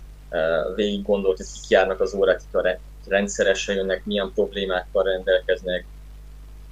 [0.75, 2.61] végig gondolt, hogy kik járnak az órák, kik
[3.07, 5.85] rendszeresen jönnek, milyen problémákkal rendelkeznek,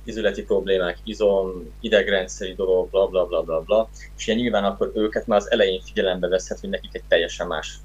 [0.04, 5.28] izületi problémák, izom, idegrendszeri dolog, bla bla bla bla bla, és ilyen nyilván akkor őket
[5.28, 7.78] már az elején figyelembe veszhet, hogy nekik egy teljesen más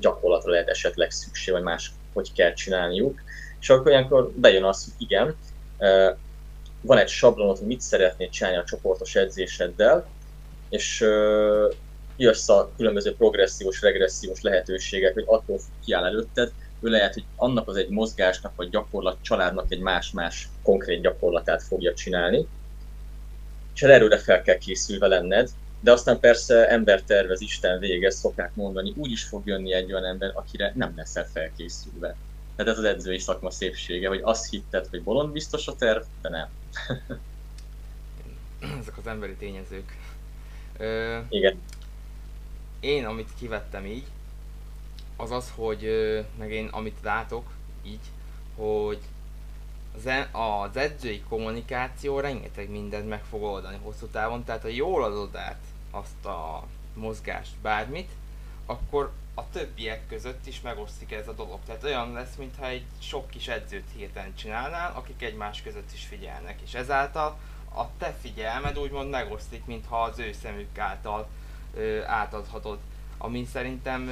[0.00, 3.20] gyakorlatra lehet esetleg szükség, vagy más, hogy kell csinálniuk.
[3.60, 5.36] És akkor olyankor bejön az, hogy igen,
[6.80, 10.06] van egy sablonod, hogy mit szeretnéd csinálni a csoportos edzéseddel,
[10.68, 11.04] és
[12.16, 17.76] jössz a különböző progressziós, regressziós lehetőségek, hogy attól kiáll előtted, ő lehet, hogy annak az
[17.76, 22.46] egy mozgásnak vagy gyakorlat családnak egy más-más konkrét gyakorlatát fogja csinálni,
[23.74, 25.48] és erőre fel kell készülve lenned,
[25.80, 30.04] de aztán persze ember tervez, Isten végez, szokták mondani, úgy is fog jönni egy olyan
[30.04, 32.16] ember, akire nem leszel felkészülve.
[32.56, 36.28] Tehát ez az edzői szakma szépsége, hogy azt hitted, hogy bolond biztos a terv, de
[36.28, 36.48] nem.
[38.80, 39.96] Ezek az emberi tényezők.
[40.78, 41.60] Ö, Igen.
[42.80, 44.04] Én, amit kivettem így,
[45.22, 45.88] az az, hogy
[46.38, 47.50] meg én amit látok
[47.84, 48.10] így,
[48.56, 49.00] hogy
[49.96, 55.04] az, e, az edzői kommunikáció rengeteg mindent meg fog oldani hosszú távon, tehát ha jól
[55.04, 58.10] adod át azt a mozgást, bármit,
[58.66, 61.58] akkor a többiek között is megosztik ez a dolog.
[61.66, 66.60] Tehát olyan lesz, mintha egy sok kis edzőt hirtelen csinálnál, akik egymás között is figyelnek,
[66.60, 67.38] és ezáltal
[67.74, 71.28] a te figyelmed úgymond megosztik, mintha az ő szemük által
[71.74, 72.78] ö, átadhatod.
[73.24, 74.08] Ami szerintem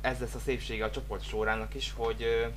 [0.00, 2.50] ez lesz a szépsége a csoport sorrának is, hogy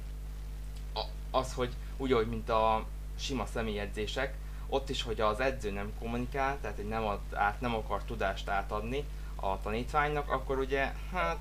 [1.32, 2.86] az, hogy úgy, hogy mint a
[3.20, 4.34] sima személyedzések,
[4.68, 8.48] ott is, hogy az edző nem kommunikál, tehát hogy nem, ad át, nem akar tudást
[8.48, 9.04] átadni
[9.36, 11.38] a tanítványnak, akkor ugye, hát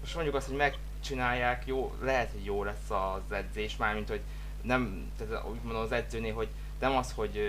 [0.00, 4.20] most mondjuk azt, hogy megcsinálják, jó, lehet, hogy jó lesz az edzés, mármint, hogy
[4.62, 6.48] nem, tehát úgy mondom az edzőnél, hogy
[6.80, 7.40] nem az, hogy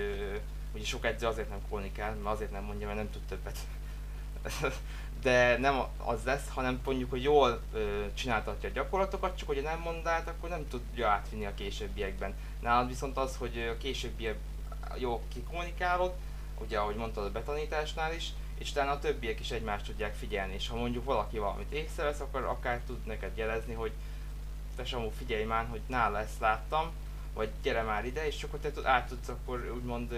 [0.74, 3.58] ugye sok edző azért nem kommunikál, mert azért nem mondja, mert nem tud többet.
[5.26, 9.80] De nem az lesz, hanem mondjuk, hogy jól ö, csináltatja a gyakorlatokat, csak hogy nem
[9.80, 12.34] mond át, akkor nem tudja átvinni a későbbiekben.
[12.62, 14.38] Nálad viszont az, hogy a későbbiek
[14.98, 16.14] jó kikommunikálod,
[16.58, 20.70] ugye ahogy mondtad a betanításnál is, és talán a többiek is egymást tudják figyelni, és
[20.70, 23.92] ha mondjuk valaki valamit észrevesz, akkor akár tud neked jelezni, hogy
[24.76, 26.92] te Samu figyelj már, hogy nála ezt láttam,
[27.34, 30.14] vagy gyere már ide, és akkor te át tudsz akkor úgymond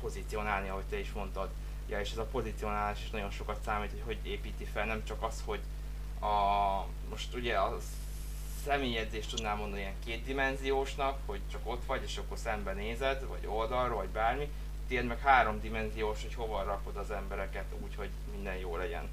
[0.00, 1.48] pozícionálni, ahogy te is mondtad.
[1.90, 5.22] Ja, és ez a pozícionálás is nagyon sokat számít, hogy hogy építi fel, nem csak
[5.22, 5.58] az, hogy
[6.20, 7.78] a, most ugye a
[8.66, 13.96] személyedzést tudnám mondani ilyen kétdimenziósnak, hogy csak ott vagy, és akkor szemben nézed, vagy oldalról,
[13.96, 14.48] vagy bármi,
[14.88, 19.08] tiéd meg háromdimenziós, hogy hova rakod az embereket úgy, hogy minden jó legyen.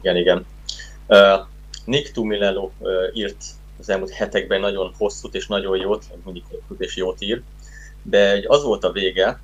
[0.00, 0.46] Igen, igen.
[1.06, 1.46] Uh,
[1.84, 3.44] Nick Tumilelo uh, írt
[3.78, 7.42] az elmúlt hetekben nagyon hosszút és nagyon jót, mindig hosszút és jót ír,
[8.02, 9.40] de az volt a vége,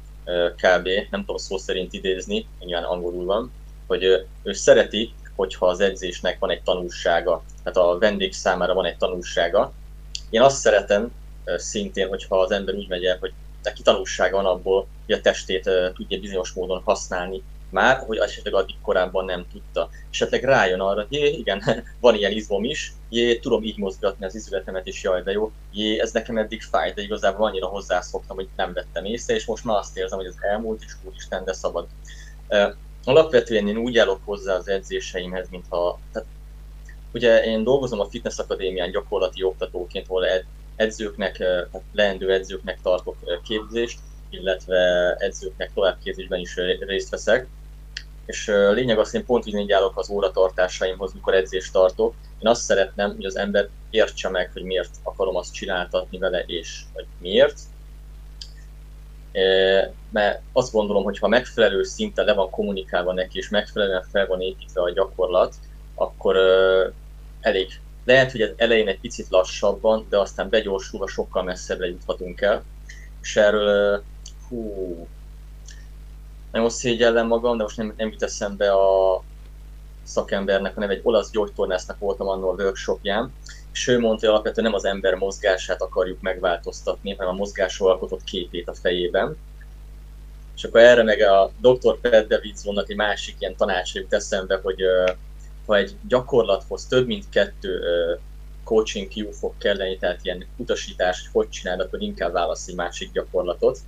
[0.57, 0.89] kb.
[1.11, 3.53] nem tudom szó szerint idézni, nyilván angolul van,
[3.87, 4.03] hogy
[4.43, 9.73] ő szereti, hogyha az edzésnek van egy tanulsága, tehát a vendég számára van egy tanulsága.
[10.31, 11.13] Én azt szeretem
[11.57, 13.33] szintén, hogyha az ember úgy megy el, hogy
[13.63, 17.43] neki tanulsága van abból, hogy a testét tudja bizonyos módon használni
[17.75, 19.89] már, hogy esetleg addig korábban nem tudta.
[20.11, 21.63] Esetleg rájön arra, hogy jé, igen,
[22.01, 26.01] van ilyen izmom is, jé, tudom így mozgatni az izületemet is, jaj, de jó, jé,
[26.01, 29.77] ez nekem eddig fáj, de igazából annyira hozzászoktam, hogy nem vettem észre, és most már
[29.77, 31.87] azt érzem, hogy ez elmúlt, és úristen, de szabad.
[33.05, 36.29] Alapvetően én úgy állok hozzá az edzéseimhez, mintha, tehát
[37.13, 40.27] ugye én dolgozom a Fitness Akadémián gyakorlati oktatóként, ahol
[40.77, 43.99] edzőknek, tehát leendő edzőknek tartok képzést,
[44.31, 47.47] illetve edzőknek továbbképzésben is részt veszek.
[48.27, 52.15] És lényeg az, hogy én pont így állok az óratartásaimhoz, mikor edzést tartok.
[52.39, 56.81] Én azt szeretném, hogy az ember értse meg, hogy miért akarom azt csináltatni vele, és
[56.93, 57.59] hogy miért.
[60.11, 64.41] Mert azt gondolom, hogy ha megfelelő szinten le van kommunikálva neki, és megfelelően fel van
[64.41, 65.55] építve a gyakorlat,
[65.95, 66.37] akkor
[67.41, 72.65] elég lehet, hogy az elején egy picit lassabban, de aztán begyorsulva sokkal messzebbre juthatunk el.
[73.23, 74.03] És erről,
[74.49, 75.09] hú,
[76.55, 79.23] nagyon szégyellem magam, de most nem, nem jut eszembe a
[80.03, 83.33] szakembernek, hanem egy olasz gyógytornásznak voltam annól a workshopján,
[83.73, 88.25] és ő mondta, hogy alapvetően nem az ember mozgását akarjuk megváltoztatni, hanem a mozgásról alkotott
[88.25, 89.37] képét a fejében.
[90.57, 92.01] És akkor erre meg a Dr.
[92.01, 94.83] Pat Davidsonnak egy másik ilyen tanács jut eszembe, hogy
[95.67, 97.81] ha egy gyakorlathoz több mint kettő
[98.65, 103.13] coaching cue fog kelleni, tehát ilyen utasítás, hogy hogy csinálod, akkor inkább válasz egy másik
[103.13, 103.79] gyakorlatot.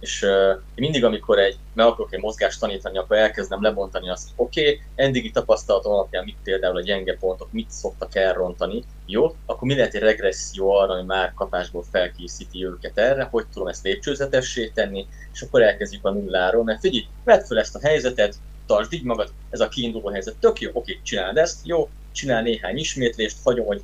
[0.00, 4.60] És uh, mindig, amikor egy, meg akarok egy mozgást tanítani, akkor elkezdem lebontani azt, oké,
[4.60, 9.74] okay, eddigi tapasztalatom alapján mit például a gyenge pontok, mit szoktak elrontani, jó, akkor mi
[9.74, 15.06] lehet egy regresszió arra, hogy már kapásból felkészíti őket erre, hogy tudom ezt lépcsőzetessé tenni,
[15.32, 18.34] és akkor elkezdjük a nulláról, mert figyelj, vedd fel ezt a helyzetet,
[18.66, 22.76] tartsd így magad, ez a kiinduló helyzet, tök jó, oké, csináld ezt, jó, csinál néhány
[22.76, 23.82] ismétlést, hagyom, hogy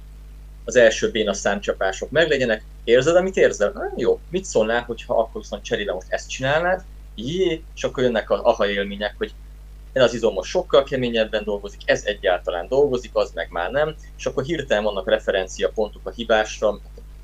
[0.64, 3.70] az első béna számcsapások meglegyenek, érzed, amit érzel?
[3.74, 8.30] Na, jó, mit szólnál, hogyha akkor viszont cserébe most ezt csinálnád, jé, és akkor jönnek
[8.30, 9.32] az aha élmények, hogy
[9.92, 14.26] ez az izom most sokkal keményebben dolgozik, ez egyáltalán dolgozik, az meg már nem, és
[14.26, 16.78] akkor hirtelen vannak referencia pontok a hibásra,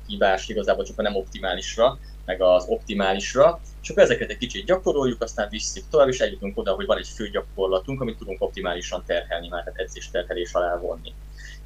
[0.07, 5.49] hibás igazából csak a nem optimálisra, meg az optimálisra, akkor ezeket egy kicsit gyakoroljuk, aztán
[5.49, 9.63] visszük tovább, és eljutunk oda, hogy van egy fő gyakorlatunk, amit tudunk optimálisan terhelni, már
[9.63, 11.13] tehát edzés terhelés alá vonni.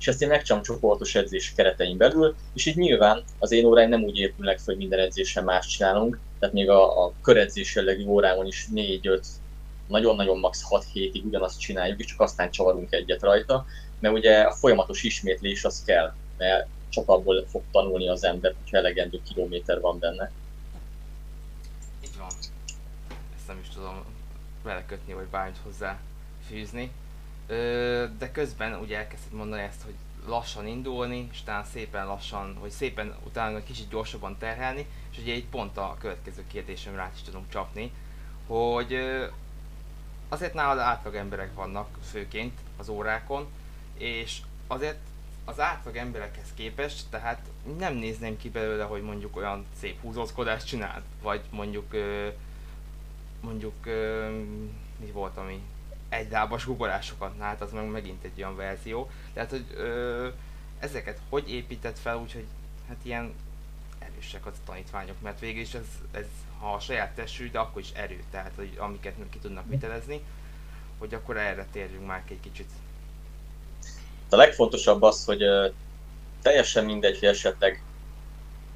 [0.04, 4.04] És ezt én megcsinálom csoportos edzés keretein belül, és így nyilván az én óráim nem
[4.04, 8.46] úgy épülnek fel, hogy minden edzésen más csinálunk, tehát még a, a köredzés jellegű órámon
[8.46, 9.24] is 4-5,
[9.88, 13.66] nagyon-nagyon max 6 hétig ugyanazt csináljuk, és csak aztán csavarunk egyet rajta,
[14.00, 18.78] mert ugye a folyamatos ismétlés az kell, mert csak abból fog tanulni az ember, hogyha
[18.78, 20.32] elegendő kilométer van benne.
[22.04, 22.32] Így van.
[23.36, 24.06] Ezt nem is tudom
[24.64, 26.00] belekötni, vagy bármit hozzá
[26.48, 26.92] fűzni.
[28.18, 29.94] De közben ugye elkezdted mondani ezt, hogy
[30.28, 35.46] lassan indulni, és utána szépen lassan, vagy szépen utána kicsit gyorsabban terhelni, és ugye egy
[35.46, 37.92] pont a következő kérdésemre rá is tudom csapni,
[38.48, 38.98] hogy
[40.30, 43.48] azért nálad átlag emberek vannak főként az órákon,
[43.98, 45.00] és azért
[45.46, 47.40] az átlag emberekhez képest, tehát
[47.78, 51.96] nem nézném ki belőle, hogy mondjuk olyan szép húzózkodást csinál, vagy mondjuk
[53.42, 53.86] mondjuk
[55.00, 55.62] mi volt, ami
[56.14, 59.10] egy lábas gugolásokat, hát az meg megint egy olyan verzió.
[59.34, 60.28] Tehát, hogy ö,
[60.80, 62.46] ezeket hogy épített fel, úgyhogy
[62.88, 63.34] hát ilyen
[64.00, 66.26] erősek az tanítványok, mert végül is ez, ez
[66.60, 70.22] ha a saját testű, de akkor is erő, tehát hogy amiket ki tudnak vitelezni,
[70.98, 72.70] hogy akkor erre térjünk már egy kicsit.
[74.30, 75.44] A legfontosabb az, hogy
[76.42, 77.84] teljesen mindegy, hogy esetleg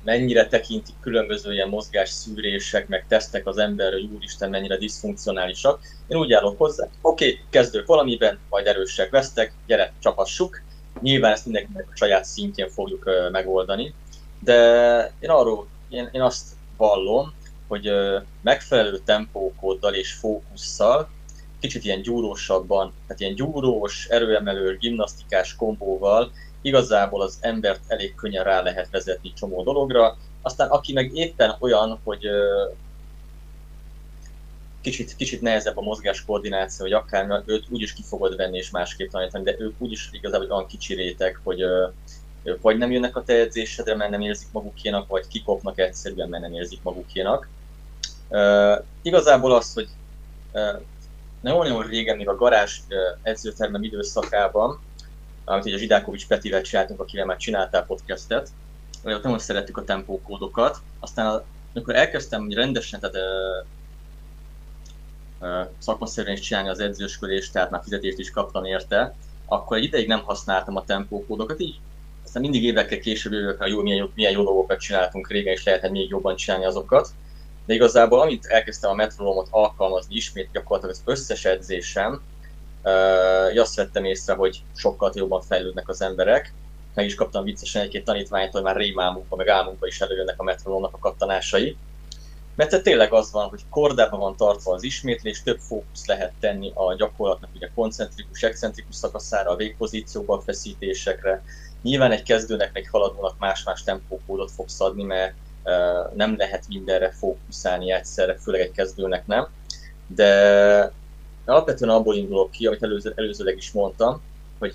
[0.08, 5.80] mennyire tekintik különböző ilyen mozgás szűrések, meg tesztek az ember, hogy úristen mennyire diszfunkcionálisak.
[6.08, 10.62] Én úgy állok hozzá, oké, okay, kezdők valamiben, majd erősek vesztek, gyere, csapassuk.
[11.02, 13.94] Nyilván ezt mindenkinek a saját szintjén fogjuk uh, megoldani,
[14.40, 14.56] de
[15.20, 17.34] én arról, én, én azt vallom,
[17.68, 21.10] hogy uh, megfelelő tempókóddal és fókusszal,
[21.60, 28.62] kicsit ilyen gyúrósabban, tehát ilyen gyúrós, erőemelő, gimnasztikás kombóval igazából az embert elég könnyen rá
[28.62, 30.18] lehet vezetni csomó dologra.
[30.42, 32.28] Aztán aki meg éppen olyan, hogy
[34.82, 39.10] kicsit, kicsit nehezebb a mozgás koordináció, hogy akár őt úgyis ki fogod venni és másképp
[39.10, 41.62] tanítani, de ők úgyis igazából olyan kicsi réteg, hogy
[42.44, 46.44] ők vagy nem jönnek a te edzésedre, mert nem érzik magukénak, vagy kikopnak egyszerűen, mert
[46.44, 47.48] nem érzik magukénak.
[48.30, 49.88] Uh, igazából az, hogy
[50.54, 50.82] uh,
[51.42, 54.80] nagyon-nagyon régen, még a garázs uh, edzőtermem időszakában,
[55.50, 58.50] amit így a Zsidákovics Petivel csináltunk, akivel már csináltál podcastet,
[59.04, 60.78] ott nagyon szerettük a tempókódokat.
[61.00, 63.16] Aztán amikor elkezdtem hogy rendesen, tehát
[65.78, 70.24] szakmaszerűen is csinálni az edzősködést, tehát már fizetést is kaptam érte, akkor egy ideig nem
[70.24, 71.80] használtam a tempókódokat, így
[72.24, 75.64] aztán mindig évekkel később jövök, hogy jó, milyen, jó, milyen jó dolgokat csináltunk régen, és
[75.64, 77.10] lehetne még jobban csinálni azokat.
[77.66, 82.22] De igazából, amint elkezdtem a metronomot alkalmazni ismét gyakorlatilag az összes edzésem,
[82.88, 86.54] uh, azt vettem észre, hogy sokkal jobban fejlődnek az emberek.
[86.94, 90.94] Meg is kaptam viccesen egy-két tanítványt, hogy már rémálmunkba, meg álmunkba is előjönnek a metronomnak
[90.94, 91.78] a kattanásai.
[92.56, 96.96] Mert tényleg az van, hogy kordában van tartva az ismétlés, több fókusz lehet tenni a
[96.96, 101.44] gyakorlatnak, ugye koncentrikus, excentrikus szakaszára, a végpozícióba, a feszítésekre.
[101.82, 107.92] Nyilván egy kezdőnek, egy haladónak más-más tempókódot fogsz adni, mert uh, nem lehet mindenre fókuszálni
[107.92, 109.48] egyszerre, főleg egy kezdőnek nem.
[110.08, 110.92] De
[111.48, 114.22] alapvetően abból indulok ki, amit előző, előzőleg is mondtam,
[114.60, 114.74] hogy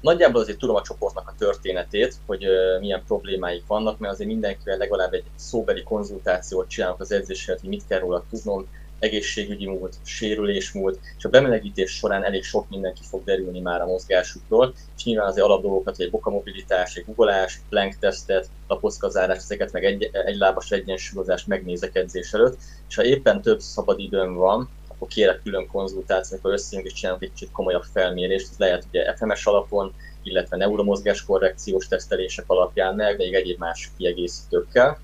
[0.00, 4.76] nagyjából azért tudom a csoportnak a történetét, hogy uh, milyen problémáik vannak, mert azért mindenkivel
[4.76, 8.66] legalább egy szóbeli konzultációt csinálok az edzésért, hogy mit kell róla tudnom,
[9.04, 13.86] egészségügyi múlt, sérülés múlt, és a bemelegítés során elég sok mindenki fog derülni már a
[13.86, 20.10] mozgásukról, és nyilván azért alapdolgokat, egy bokamobilitás, egy googolás, plank tesztet, lapockazárás, ezeket meg egy,
[20.12, 22.58] egy lábas egyensúlyozást megnézek edzés előtt,
[22.88, 27.32] és ha éppen több szabadidőm van, akkor kérek külön konzultációt, amikor összejönk és csinálunk egy
[27.32, 33.34] kicsit komolyabb felmérést, ez lehet ugye FMS alapon, illetve neuromozgás korrekciós tesztelések alapján, meg még
[33.34, 34.98] egyéb más kiegészítőkkel.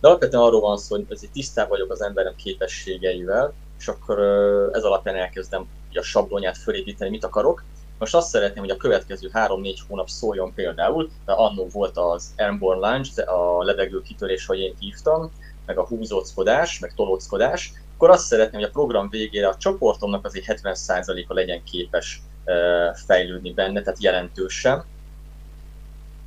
[0.00, 4.18] De alapvetően arról van szó, hogy azért tisztában vagyok az emberem képességeivel, és akkor
[4.72, 7.64] ez alapján elkezdem a sablonyát fölépíteni, mit akarok.
[7.98, 12.90] Most azt szeretném, hogy a következő 3-4 hónap szóljon például, mert annó volt az Airborne
[12.90, 15.32] Lunge, a levegő kitörés, hogy én hívtam,
[15.66, 20.44] meg a húzóckodás, meg tolóckodás, akkor azt szeretném, hogy a program végére a csoportomnak azért
[20.48, 22.22] 70%-a legyen képes
[23.06, 24.84] fejlődni benne, tehát jelentősen.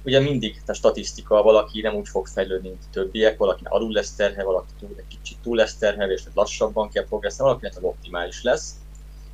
[0.03, 4.15] Ugye mindig a statisztika, valaki nem úgy fog fejlődni, mint a többiek, valaki alul lesz
[4.15, 8.43] terhe, valaki túl, egy kicsit túl lesz terhe, és lassabban kell progresszálni, valakinek az optimális
[8.43, 8.75] lesz.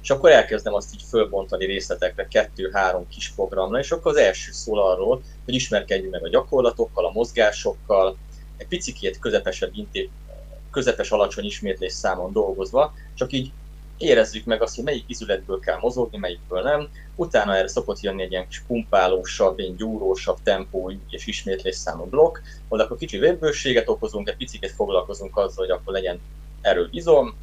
[0.02, 4.80] És akkor elkezdem azt így fölbontani részletekre, kettő-három kis programra, és akkor az első szól
[4.80, 8.18] arról, hogy ismerkedjünk meg a gyakorlatokkal, a mozgásokkal,
[8.58, 9.72] egy picikét közepesebb
[10.76, 13.52] közepes alacsony ismétlés számon dolgozva, csak így
[13.98, 16.88] érezzük meg azt, hogy melyik izületből kell mozogni, melyikből nem.
[17.16, 22.38] Utána erre szokott jönni egy ilyen kis pumpálósabb, egy gyúrósabb tempó és ismétlés számú blokk,
[22.68, 26.20] ahol akkor kicsi vérbőséget okozunk, egy picit foglalkozunk azzal, hogy akkor legyen
[26.62, 27.36] erő izom,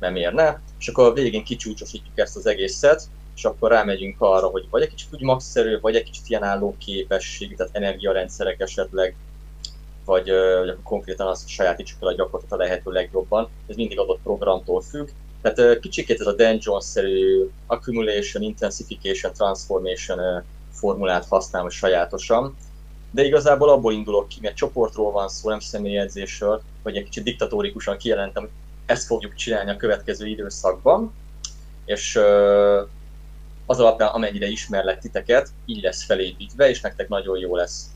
[0.00, 3.02] nem érne, és akkor a végén kicsúcsosítjuk ezt az egészet,
[3.36, 6.76] és akkor rámegyünk arra, hogy vagy egy kicsit úgy maxszerű, vagy egy kicsit ilyen álló
[6.78, 9.16] képesség, tehát energiarendszerek esetleg,
[10.06, 13.48] vagy, vagy akkor konkrétan azt sajátítsuk el a gyakorlatot a lehető legjobban.
[13.66, 15.08] Ez mindig adott programtól függ.
[15.42, 22.56] Tehát kicsikét ez a Dan Jones-szerű accumulation, intensification, transformation formulát használom sajátosan.
[23.10, 27.96] De igazából abból indulok ki, mert csoportról van szó, nem személyedzésről, hogy egy kicsit diktatórikusan
[27.96, 28.52] kijelentem, hogy
[28.86, 31.12] ezt fogjuk csinálni a következő időszakban,
[31.84, 32.16] és
[33.66, 37.86] az alapján, amennyire ismerlek titeket, így lesz felépítve, és nektek nagyon jó lesz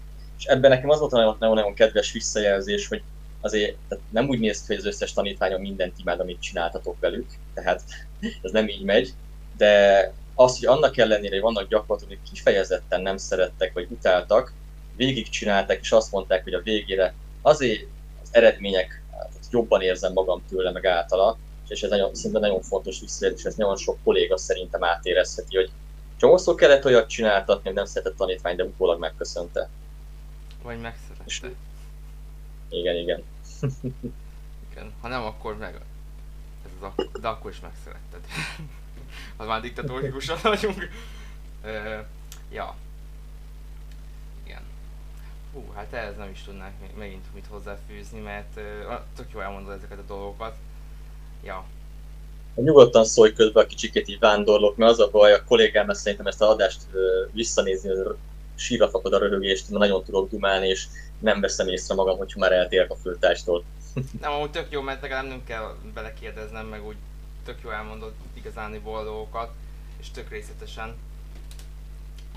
[0.40, 3.02] és ebben nekem az volt a nagyon-nagyon kedves visszajelzés, hogy
[3.40, 7.30] azért tehát nem úgy néz ki, hogy az összes tanítványom mindent imád, amit csináltatok velük,
[7.54, 7.82] tehát
[8.42, 9.12] ez nem így megy,
[9.56, 14.52] de az, hogy annak ellenére, hogy vannak gyakorlatok, hogy kifejezetten nem szerettek, vagy utáltak,
[14.96, 17.86] végigcsinálták, és azt mondták, hogy a végére azért
[18.22, 21.38] az eredmények, hát jobban érzem magam tőle, meg általa,
[21.68, 25.70] és ez nagyon, szinte nagyon fontos visszajelzés, és ez nagyon sok kolléga szerintem átérezheti, hogy
[26.16, 29.68] csomószor kellett olyat csináltatni, nem szeretett tanítvány, de utólag megköszönte.
[30.62, 31.50] Vagy megszerette.
[32.68, 33.22] Igen, igen.
[34.70, 34.92] igen.
[35.00, 35.74] Ha nem, akkor meg...
[36.64, 38.20] Ez az ak- de akkor is megszeretted.
[39.36, 40.88] az már diktatórikusan vagyunk.
[42.50, 42.76] Ja.
[44.44, 44.62] Igen.
[45.52, 49.98] Hú, hát ehhez nem is tudnánk megint mit hozzáfűzni, mert uh, tök jó elmondod ezeket
[49.98, 50.56] a dolgokat.
[51.44, 51.64] Ja.
[52.54, 56.42] Nyugodtan szólj közben a kicsikét így vándorlok, mert az a baj, a kollégám szerintem ezt
[56.42, 56.86] a adást
[57.32, 57.90] visszanézni,
[58.60, 60.86] sírva fakad a röhögést, mert nagyon tudok dumálni, és
[61.18, 63.64] nem veszem észre magam, hogyha már eltérek a főtárstól.
[64.20, 66.96] nem, amúgy tök jó, mert legalább nem kell belekérdeznem, meg úgy
[67.44, 69.50] tök jó elmondod igazán dolgokat,
[70.00, 70.94] és tök részletesen.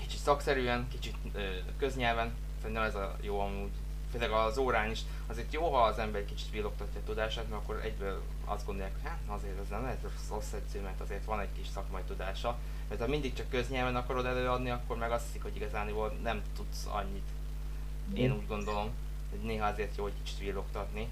[0.00, 1.40] Kicsit szakszerűen, kicsit ö,
[1.78, 3.70] köznyelven, szerintem ez a jó amúgy.
[4.14, 7.62] Főleg az órán is, azért jó, ha az ember egy kicsit villogtatja a tudását, mert
[7.62, 11.40] akkor egyből azt gondolják, hogy hát azért ez nem lehet rossz edző, mert azért van
[11.40, 12.58] egy kis szakmai tudása.
[12.88, 15.90] Mert ha mindig csak köznyelven akarod előadni, akkor meg azt hiszik, hogy igazán
[16.22, 17.28] nem tudsz annyit.
[18.14, 18.90] Én úgy gondolom,
[19.30, 21.08] hogy néha azért jó, hogy kicsit villogtatni.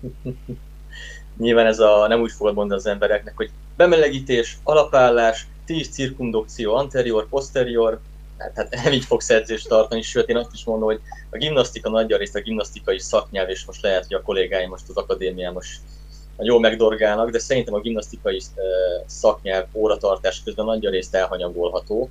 [1.36, 7.28] Nyilván ez a, nem úgy fogod mondani az embereknek, hogy bemelegítés, alapállás, 10 cirkumdukció, anterior,
[7.28, 8.00] posterior,
[8.54, 12.12] tehát nem így fogsz edzést tartani, sőt én azt is mondom, hogy a gimnasztika nagy
[12.12, 15.80] részt a gimnasztikai szaknyelv, és most lehet, hogy a kollégáim most az akadémián most
[16.38, 18.40] jól megdorgálnak, de szerintem a gimnasztikai
[19.06, 22.08] szaknyelv óratartás közben nagy részt elhanyagolható,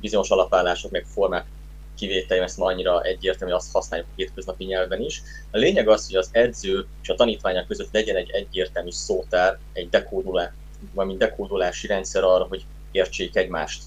[0.00, 1.46] bizonyos alapállások meg formák
[1.94, 5.22] kivétel, ezt ma annyira egyértelmű, hogy azt használjuk a hétköznapi nyelven is.
[5.50, 9.88] A lényeg az, hogy az edző és a tanítványok között legyen egy egyértelmű szótár, egy
[9.88, 10.50] dekódolás,
[10.94, 13.82] valami dekódolási rendszer arra, hogy értsék egymást.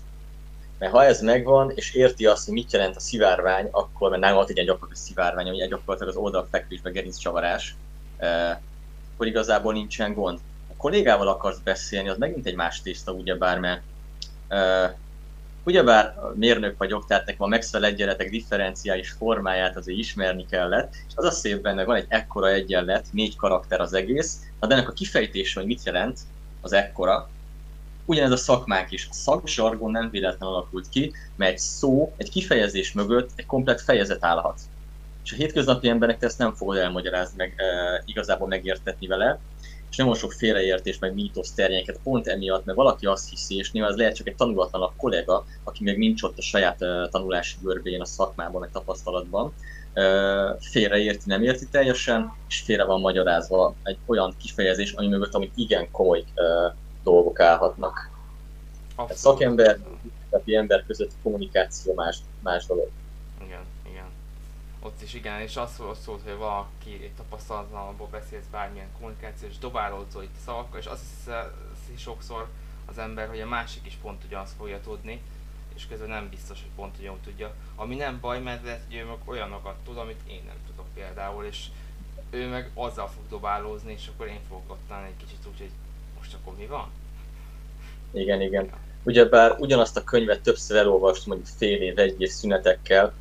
[0.80, 4.36] Mert ha ez megvan, és érti azt, hogy mit jelent a szivárvány, akkor, mert nálam
[4.36, 7.76] volt egy ilyen gyakorlatilag szivárvány, ami gyakorlatilag az oldalfekvésbe gerincsavarás,
[8.18, 8.58] eh,
[9.14, 10.40] akkor igazából nincsen gond.
[10.72, 13.82] A kollégával akarsz beszélni, az megint egy más tészta, ugyebár, mert
[14.48, 14.92] eh,
[15.66, 21.26] ugyebár mérnök vagyok, tehát nekem a megfelelő egyenletek differenciális formáját azért ismerni kellett, és az
[21.26, 25.60] a szép benne, van egy ekkora egyenlet, négy karakter az egész, de ennek a kifejtése,
[25.60, 26.20] hogy mit jelent
[26.62, 27.30] az ekkora,
[28.06, 29.08] ugyanez a szakmák is.
[29.10, 34.24] A szaksargon nem véletlen alakult ki, mert egy szó, egy kifejezés mögött egy komplet fejezet
[34.24, 34.60] állhat.
[35.24, 39.40] És a hétköznapi embernek ezt nem fogod elmagyarázni, meg e, igazából megértetni vele,
[39.90, 43.92] és nagyon sok félreértés, meg mítosz terjéneket pont emiatt, mert valaki azt hiszi, és nyilván
[43.92, 48.02] az lehet csak egy tanulatlan kollega, aki még nincs ott a saját e, tanulási görbén,
[48.02, 49.54] a szakmában, meg tapasztalatban,
[49.94, 50.04] e,
[50.60, 55.92] félreérti, nem érti teljesen, és félre van magyarázva egy olyan kifejezés, ami mögött, amit igen
[55.92, 56.76] komoly e,
[57.06, 58.10] dolgok állhatnak.
[58.96, 59.40] Abszolút.
[59.40, 59.80] szakember,
[60.30, 62.90] tehát ember között kommunikáció más, más dolog.
[63.42, 64.06] Igen, igen.
[64.80, 70.36] Ott is igen, és az szólt, hogy valaki egy tapasztalatlanból beszélsz bármilyen kommunikációs dobálódzó itt
[70.46, 71.02] szavakkal, és azt
[71.86, 72.48] hiszi sokszor
[72.86, 75.22] az ember, hogy a másik is pont ugyanazt fogja tudni,
[75.76, 77.54] és közben nem biztos, hogy pont ugyanúgy tudja.
[77.76, 81.46] Ami nem baj, mert lehet, hogy ő meg olyanokat tud, amit én nem tudok például,
[81.46, 81.66] és
[82.30, 85.72] ő meg azzal fog dobálózni, és akkor én fogok ott egy kicsit úgy, hogy
[86.26, 86.92] most akkor mi van?
[88.12, 88.70] Igen, igen.
[89.04, 93.14] Ugyebár ugyanazt a könyvet többször elolvastam, mondjuk fél év, egy év szünetekkel,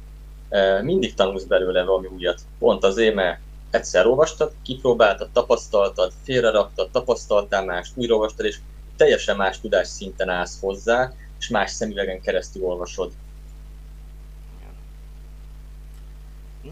[0.82, 2.40] mindig tanulsz belőle valami újat.
[2.58, 3.40] Pont azért, mert
[3.70, 8.58] egyszer olvastad, kipróbáltad, tapasztaltad, félreraktad, tapasztaltál mást, újraolvastad, és
[8.96, 13.12] teljesen más tudás szinten állsz hozzá, és más szemüvegen keresztül olvasod.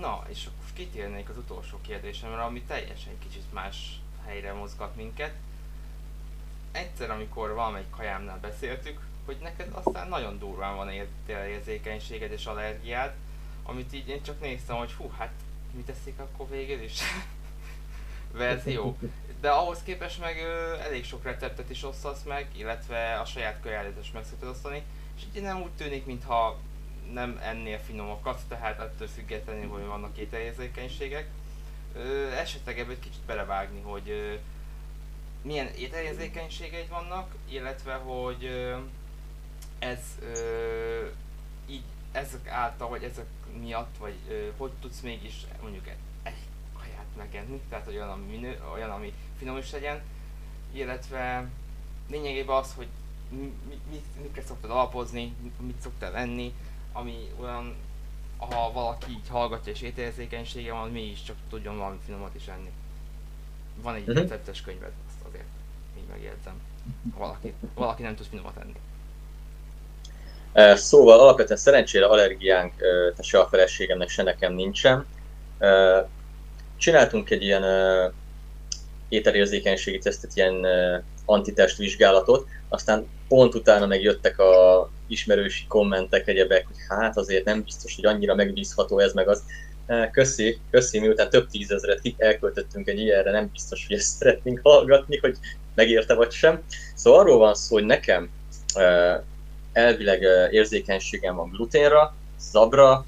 [0.01, 5.33] Na, és akkor kitérnék az utolsó kérdésemre, ami teljesen kicsit más helyre mozgat minket
[6.73, 10.91] egyszer, amikor valamelyik kajámnál beszéltük, hogy neked aztán nagyon durván van
[11.27, 13.13] érzékenységed és allergiád,
[13.63, 15.33] amit így én csak néztem, hogy hú, hát
[15.73, 17.01] mit teszik akkor végül is?
[18.33, 18.99] verzió.
[19.41, 23.99] De ahhoz képest meg ö, elég sok receptet is osztasz meg, illetve a saját kölyádat
[24.03, 24.83] is meg szoktad osztani,
[25.17, 26.59] és így nem úgy tűnik, mintha
[27.13, 31.27] nem ennél finomakat, tehát ettől függetlenül, hogy vannak ételérzékenységek.
[32.37, 34.35] esetleg ebből egy kicsit belevágni, hogy ö,
[35.43, 38.73] milyen ételérzékenységeid vannak, illetve hogy
[39.79, 39.99] ez
[41.69, 41.83] így
[42.13, 43.27] ezek által, vagy ezek
[43.61, 44.15] miatt, vagy
[44.57, 45.89] hogy tudsz mégis mondjuk
[46.23, 46.35] egy
[46.79, 50.03] kaját megenni, tehát olyan, ami, minő, olyan, ami finom is legyen,
[50.73, 51.49] illetve
[52.11, 52.89] lényegében az, hogy
[53.29, 56.55] mit, mit, mit szoktad alapozni, mit szoktál enni,
[56.93, 57.77] ami olyan
[58.51, 62.71] ha valaki így hallgatja és ételérzékenysége van, mi is csak tudjon valami finomat is enni.
[63.83, 64.17] Van egy uh-huh.
[64.17, 64.93] receptes könyved,
[66.13, 66.61] megjegyzem.
[67.19, 68.81] Valaki, valaki nem tud finomat enni.
[70.77, 72.73] Szóval alapvetően szerencsére allergiánk
[73.21, 75.07] se a feleségemnek, se nekem nincsen.
[76.77, 77.65] Csináltunk egy ilyen
[79.09, 80.67] ételérzékenységi tesztet, ilyen
[81.25, 87.95] antitest vizsgálatot, aztán pont utána megjöttek a ismerősi kommentek, egyebek, hogy hát azért nem biztos,
[87.95, 89.43] hogy annyira megbízható ez meg az.
[90.11, 95.37] Köszi, köszi, miután több tízezret elköltöttünk egy ilyenre, nem biztos, hogy ezt szeretnénk hallgatni, hogy
[95.75, 96.63] megérte vagy sem.
[96.95, 98.31] Szóval arról van szó, hogy nekem
[99.73, 103.05] elvileg érzékenységem van gluténra, zabra,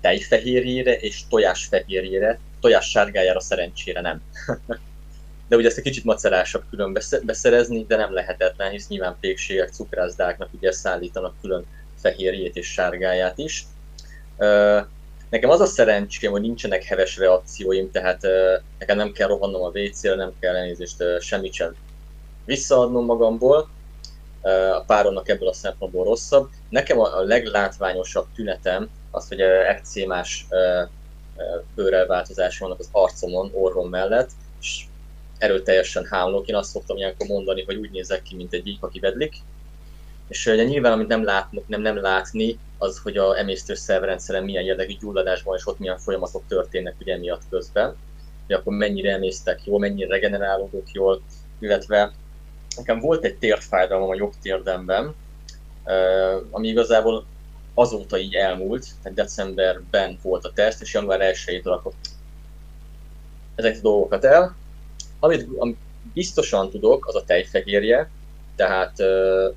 [0.00, 4.22] tejfehérjére és tojásfehérjére, tojás sárgájára szerencsére nem.
[5.48, 10.48] de ugye ezt egy kicsit macerásabb külön beszerezni, de nem lehetetlen, hisz nyilván pékségek, cukrászdáknak
[10.52, 11.66] ugye szállítanak külön
[12.00, 13.66] fehérjét és sárgáját is.
[15.32, 18.20] Nekem az a szerencsém, hogy nincsenek heves reakcióim, tehát
[18.78, 21.74] nekem nem kell rohannom a WC-re, nem kell elnézést semmit sem
[22.44, 23.68] visszaadnom magamból.
[24.78, 26.48] A páronnak ebből a szempontból rosszabb.
[26.68, 30.46] Nekem a leglátványosabb tünetem az, hogy ekcémás
[31.74, 34.30] bőrelváltozás vannak az arcomon, orrom mellett,
[34.60, 34.84] és
[35.38, 36.48] erőteljesen hámlok.
[36.48, 39.34] Én azt szoktam ilyenkor mondani, hogy úgy nézek ki, mint egy gyík, aki vedlik.
[40.28, 44.62] És ugye nyilván, amit nem, látni, nem, nem látni, az, hogy a emésztő szervrendszeren milyen
[44.62, 47.96] jellegű gyulladás van, és ott milyen folyamatok történnek ugye miatt közben.
[48.46, 51.22] Hogy akkor mennyire emésztek jól, mennyire regenerálódok jól,
[51.58, 52.12] illetve
[52.76, 55.14] nekem volt egy térfájdalmam a jobb térdemben,
[56.50, 57.24] ami igazából
[57.74, 61.92] azóta így elmúlt, tehát decemberben volt a teszt, és január 1-től akkor
[63.54, 64.56] ezeket a dolgokat el,
[65.20, 65.76] amit, amit
[66.14, 68.10] biztosan tudok, az a tejfehérje,
[68.56, 69.54] tehát uh,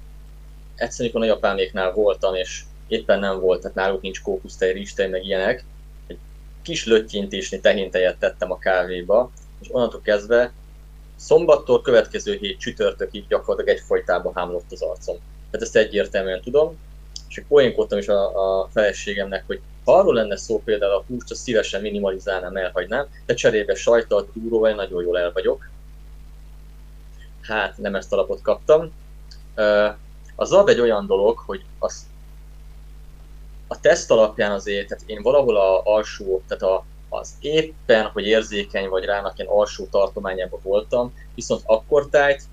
[0.76, 5.66] egyszerűen, amikor nagyapáméknál voltam, és éppen nem volt, tehát náluk nincs kókusztej, rizstej, meg ilyenek,
[6.08, 6.18] egy
[6.62, 9.32] kis löttyintésni tehéntejet tettem a kávéba,
[9.62, 10.54] és onnantól kezdve
[11.16, 15.16] szombattól következő hét csütörtökig gyakorlatilag egyfolytában hámlott az arcom.
[15.52, 16.78] Tehát ezt egyértelműen tudom,
[17.28, 21.42] és poénkodtam is a, a feleségemnek, hogy ha arról lenne szó például a húst, azt
[21.42, 25.70] szívesen minimalizálnám, elhagynám, de cserébe sajtal, túróval nagyon jól el vagyok.
[27.42, 28.92] Hát nem ezt a lapot kaptam.
[30.36, 32.06] A zab egy olyan dolog, hogy az,
[33.68, 38.90] a teszt alapján azért, tehát én valahol a alsó, tehát a, az éppen, hogy érzékeny
[38.90, 42.44] vagy rának ilyen alsó tartományában voltam, viszont akkor tájt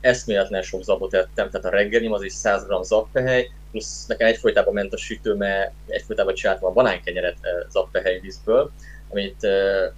[0.00, 4.74] eszméletlen sok zabot ettem, tehát a reggelim az is 100 g zappehely, plusz nekem egyfolytában
[4.74, 8.70] ment a sütő, mert egyfolytában csináltam a banánkenyeret eh, zappehely vízből,
[9.08, 9.90] amit eh,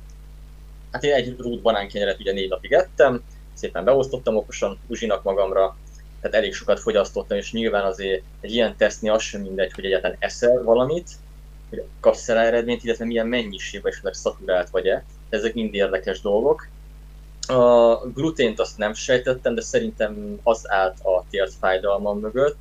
[0.91, 3.23] hát én egy rút banánkenyeret ugye négy napig ettem,
[3.55, 5.77] szépen beosztottam okosan Uzsinak magamra,
[6.23, 10.17] tehát elég sokat fogyasztottam, és nyilván azért egy ilyen tesztni az sem mindegy, hogy egyáltalán
[10.19, 11.09] eszel valamit,
[11.71, 15.05] hogy kapsz rá eredményt, illetve milyen mennyiségben esetleg szaturált vagy-e.
[15.29, 16.67] Ezek mind érdekes dolgok.
[17.47, 22.61] A glutént azt nem sejtettem, de szerintem az állt a tért fájdalmam mögött,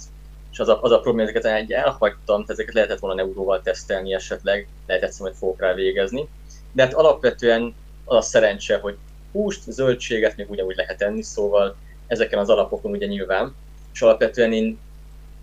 [0.51, 4.14] és az a, az a probléma, ezeket egy elhagytam, tehát ezeket lehetett volna neuróval tesztelni
[4.14, 6.28] esetleg, lehetett hogy fogok rá végezni.
[6.72, 8.97] De hát alapvetően az a szerencse, hogy
[9.32, 11.76] húst, zöldséget még ugyanúgy lehet enni, szóval
[12.12, 13.55] ezeken az alapokon ugye nyilván,
[13.93, 14.80] és alapvetően én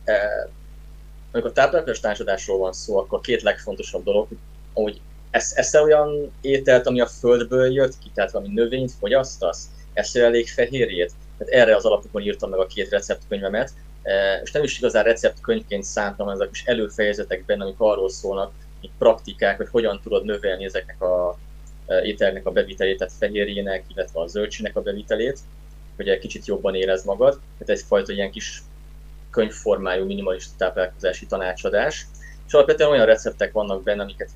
[0.04, 0.16] eh,
[1.32, 4.28] amikor táplálkozás társadásról van szó, akkor két legfontosabb dolog,
[4.72, 5.00] hogy
[5.30, 10.48] esz, eszel olyan ételt, ami a földből jött ki, tehát valami növényt fogyasztasz, eszel elég
[10.48, 15.04] fehérjét, tehát erre az alapokon írtam meg a két receptkönyvemet, e, és nem is igazán
[15.04, 21.02] receptkönyvként szántam ezek is előfejezetekben, amik arról szólnak, hogy praktikák, hogy hogyan tudod növelni ezeknek
[21.02, 21.38] a
[21.86, 25.38] e, ételnek a bevitelét, tehát fehérjének, illetve a zöldségnek a bevitelét,
[25.98, 27.40] hogy egy kicsit jobban érez magad.
[27.58, 28.62] Tehát egyfajta ilyen kis
[29.30, 32.06] könyvformájú minimalista táplálkozási tanácsadás.
[32.46, 34.30] És alapvetően olyan receptek vannak benne, amiket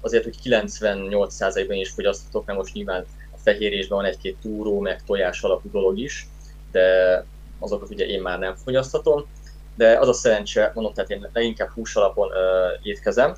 [0.00, 5.42] azért, hogy 98%-ban is fogyasztatok, mert most nyilván a fehérésben van egy-két túró, meg tojás
[5.42, 6.26] alapú dolog is,
[6.72, 7.24] de
[7.58, 9.26] azokat ugye én már nem fogyasztatom.
[9.74, 13.34] De az a szerencse, mondom, tehát én leginkább hús alapon uh, étkezem,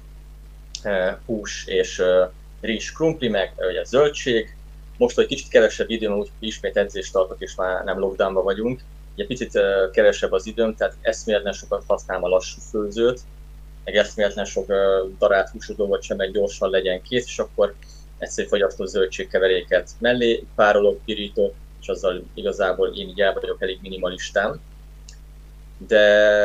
[0.84, 4.56] uh, hús és uh, rizs krumpli, meg uh, ugye zöldség.
[4.96, 8.80] Most, hogy kicsit kevesebb időm, úgy ismét edzést tartok, és már nem lockdownban vagyunk,
[9.14, 13.20] Ugye picit uh, kevesebb az időm, tehát eszméletlen sokat használom a lassú főzőt,
[13.84, 14.76] meg eszméletlen sok uh,
[15.18, 17.74] darált húsú dolgot sem, meg gyorsan legyen kész, és akkor
[18.18, 24.60] egyszerű fagyasztó zöldségkeveréket mellé párolok, pirítok, és azzal igazából én így el vagyok elég minimalistán.
[25.78, 25.98] De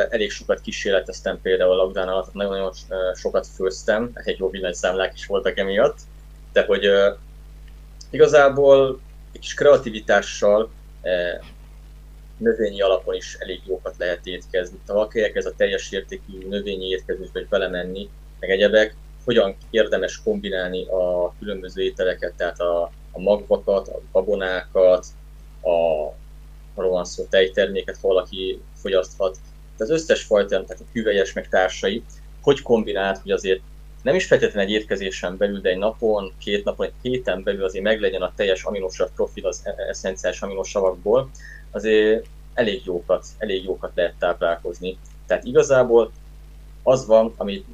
[0.08, 2.72] elég sokat kísérleteztem például a lockdown alatt, nagyon-nagyon
[3.14, 5.98] sokat főztem, egy jó villanyszámlák is voltak emiatt,
[6.52, 6.90] de hogy
[8.10, 9.00] igazából
[9.32, 10.70] egy kis kreativitással
[11.02, 11.44] uh,
[12.36, 14.78] növényi alapon is elég jókat lehet étkezni.
[14.86, 18.08] Ha valaki ez a teljes értékű növényi étkezésbe belemenni,
[18.38, 18.94] meg egyebek,
[19.24, 22.82] hogyan érdemes kombinálni a különböző ételeket, tehát a,
[23.12, 25.06] a magvakat, a gabonákat,
[25.62, 26.08] a
[26.74, 29.32] arról van szó, tejterméket, ha valaki fogyaszthat.
[29.76, 32.02] Tehát az összes fajta, tehát a hüvelyes meg társai,
[32.42, 33.60] hogy kombinált, hogy azért
[34.02, 37.84] nem is feltétlenül egy étkezésen belül, de egy napon, két napon, egy héten belül azért
[37.84, 41.30] meglegyen a teljes aminosav profil az e- eszenciális aminosavakból,
[41.70, 44.98] azért elég jókat, elég jókat lehet táplálkozni.
[45.26, 46.12] Tehát igazából
[46.82, 47.64] az van, ami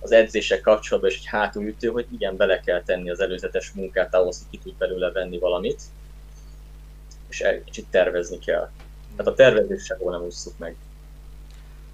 [0.00, 4.38] az edzések kapcsolatban is egy hátulütő, hogy igen, bele kell tenni az előzetes munkát ahhoz,
[4.38, 5.82] hogy ki tud belőle venni valamit,
[7.28, 8.70] és egy kicsit tervezni kell.
[9.16, 10.76] Tehát a tervezés sehol nem ússzuk meg.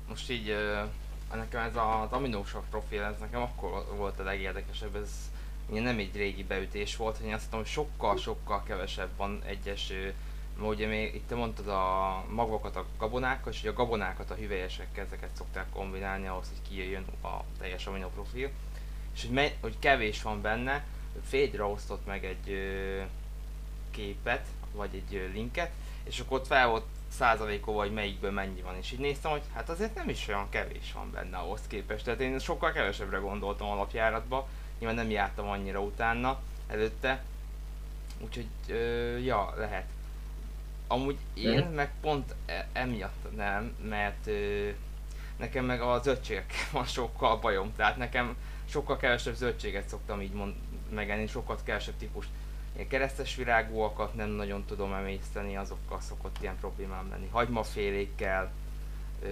[0.09, 0.55] Most így
[1.37, 5.11] nekem ez az aminósav profil, ez nekem akkor volt a legérdekesebb, ez
[5.69, 9.93] ugye nem egy régi beütés volt, hogy azt mondom, hogy sokkal-sokkal kevesebb van egyes
[10.61, 15.05] ugye még itt te mondtad a magvakat a gabonákkal, és hogy a gabonákat a hüvelyesekkel
[15.05, 18.51] ezeket szokták kombinálni ahhoz, hogy kijöjjön a teljes aminoprofil.
[19.15, 20.85] És hogy, me- hogy kevés van benne,
[21.27, 23.01] Fédre osztott meg egy ö,
[23.91, 25.71] képet, vagy egy ö, linket,
[26.05, 29.69] és akkor ott fel volt százalékol, vagy melyikből mennyi van, és így néztem, hogy hát
[29.69, 34.49] azért nem is olyan kevés van benne ahhoz képest, tehát én sokkal kevesebbre gondoltam alapjáratba,
[34.79, 37.23] nyilván nem jártam annyira utána, előtte,
[38.21, 39.87] úgyhogy ö, ja, lehet.
[40.87, 41.75] Amúgy én mm.
[41.75, 44.69] meg pont e- emiatt nem, mert ö,
[45.37, 48.37] nekem meg a zöldségek van sokkal bajom, tehát nekem
[48.69, 50.55] sokkal kevesebb zöldséget szoktam így mond,
[50.91, 52.29] megenni, sokkal kevesebb típust.
[52.75, 57.29] Ilyen keresztes virágúakat nem nagyon tudom emészteni, azokkal szokott ilyen problémám lenni.
[57.31, 58.53] Hagymafélékkel,
[59.23, 59.29] ö,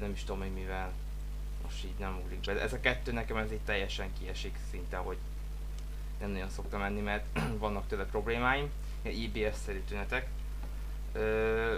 [0.00, 0.92] nem is tudom, hogy mivel,
[1.62, 2.60] most így nem ugrik be.
[2.60, 5.16] Ez a kettő nekem ez így teljesen kiesik szinte, hogy
[6.20, 7.26] nem nagyon szoktam enni, mert
[7.58, 8.70] vannak tőle problémáim,
[9.02, 10.26] ilyen IBS-szerű tünetek.
[11.12, 11.76] Ö,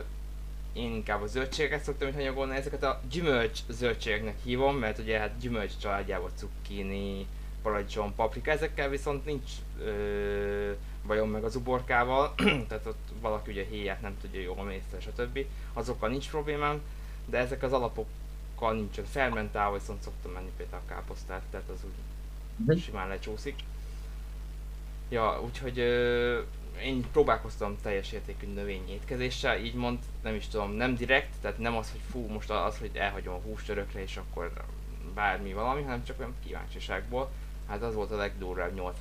[0.73, 5.39] én inkább a zöldségeket szoktam itt anyagolni, ezeket a gyümölcs zöldségeknek hívom, mert ugye hát
[5.39, 7.27] gyümölcs családjában cukkini,
[7.63, 10.73] paradicsom, paprika, ezekkel viszont nincs ö,
[11.07, 12.35] bajom meg az uborkával,
[12.69, 15.39] tehát ott valaki ugye héját nem tudja jól mészteni, stb.
[15.73, 16.81] Azokkal nincs problémám,
[17.27, 21.91] de ezek az alapokkal nincsen fermentálva, viszont szoktam menni például a káposztát, tehát az úgy
[22.61, 22.83] uh-huh.
[22.83, 23.55] simán lecsúszik.
[25.09, 26.41] Ja, úgyhogy ö,
[26.83, 31.77] én próbálkoztam teljes értékű növényi étkezéssel, így mond, nem is tudom, nem direkt, tehát nem
[31.77, 34.53] az, hogy fú, most az, hogy elhagyom a húst örökre, és akkor
[35.15, 37.31] bármi valami, hanem csak olyan kíváncsiságból.
[37.69, 38.97] Hát az volt a legdurvább 8,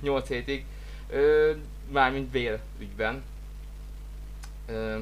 [0.00, 0.64] 8 hétig.
[1.12, 1.52] Ö,
[1.88, 3.22] mármint Bél ügyben.
[4.66, 4.98] Ö,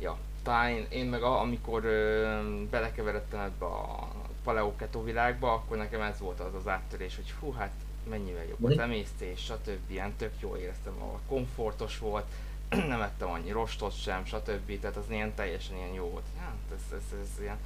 [0.00, 2.40] ja, talán én, én meg a, amikor ö,
[2.70, 4.08] belekeveredtem ebbe a
[4.44, 7.72] paleoketo világba, akkor nekem ez volt az az áttörés, hogy hú, hát
[8.08, 9.90] mennyivel jobb az emésztés, stb.
[9.90, 12.26] Ilyen tök jól éreztem magam, komfortos volt,
[12.68, 14.80] nem ettem annyi rostot sem, stb.
[14.80, 16.24] Tehát az ilyen teljesen ilyen jó volt.
[16.38, 17.58] Hát ez, ez, ez ilyen,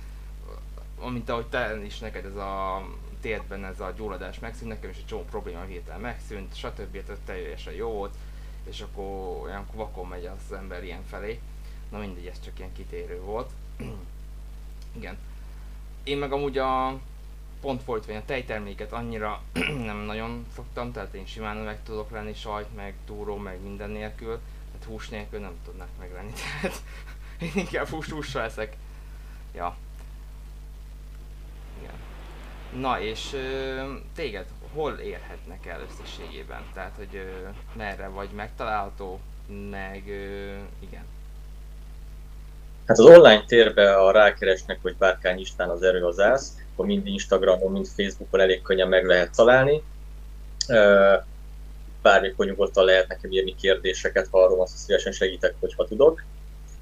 [0.99, 2.83] amint ahogy te is neked ez a
[3.21, 7.05] térdben ez a gyulladás megszűnt, nekem is egy csomó probléma hirtelen megszűnt, stb.
[7.05, 8.15] Tehát teljesen jó volt,
[8.69, 11.41] és akkor olyan vakon megy az ember ilyen felé.
[11.91, 13.51] Na mindegy, ez csak ilyen kitérő volt.
[14.99, 15.19] Igen.
[16.05, 17.01] Én meg amúgy a
[17.61, 19.43] pont fordítva, a tejterméket annyira
[19.91, 24.41] nem nagyon szoktam, tehát én simán meg tudok lenni sajt, meg túró, meg minden nélkül,
[24.73, 26.83] tehát hús nélkül nem tudnak meglenni, tehát
[27.39, 28.77] én inkább hús hússal eszek.
[29.55, 29.77] Ja.
[32.77, 36.63] Na és ö, téged hol érhetnek el összességében?
[36.75, 39.21] Tehát, hogy ö, merre vagy megtalálható,
[39.71, 41.05] meg ö, igen.
[42.87, 47.07] Hát az online térbe, a rákeresnek, hogy Bárkány István az erő az ász, akkor mind
[47.07, 49.83] Instagramon, mind Facebookon elég könnyen meg lehet találni.
[52.03, 56.25] Bármikor nyugodtan lehet nekem írni kérdéseket, ha arról van szívesen segítek, hogyha tudok.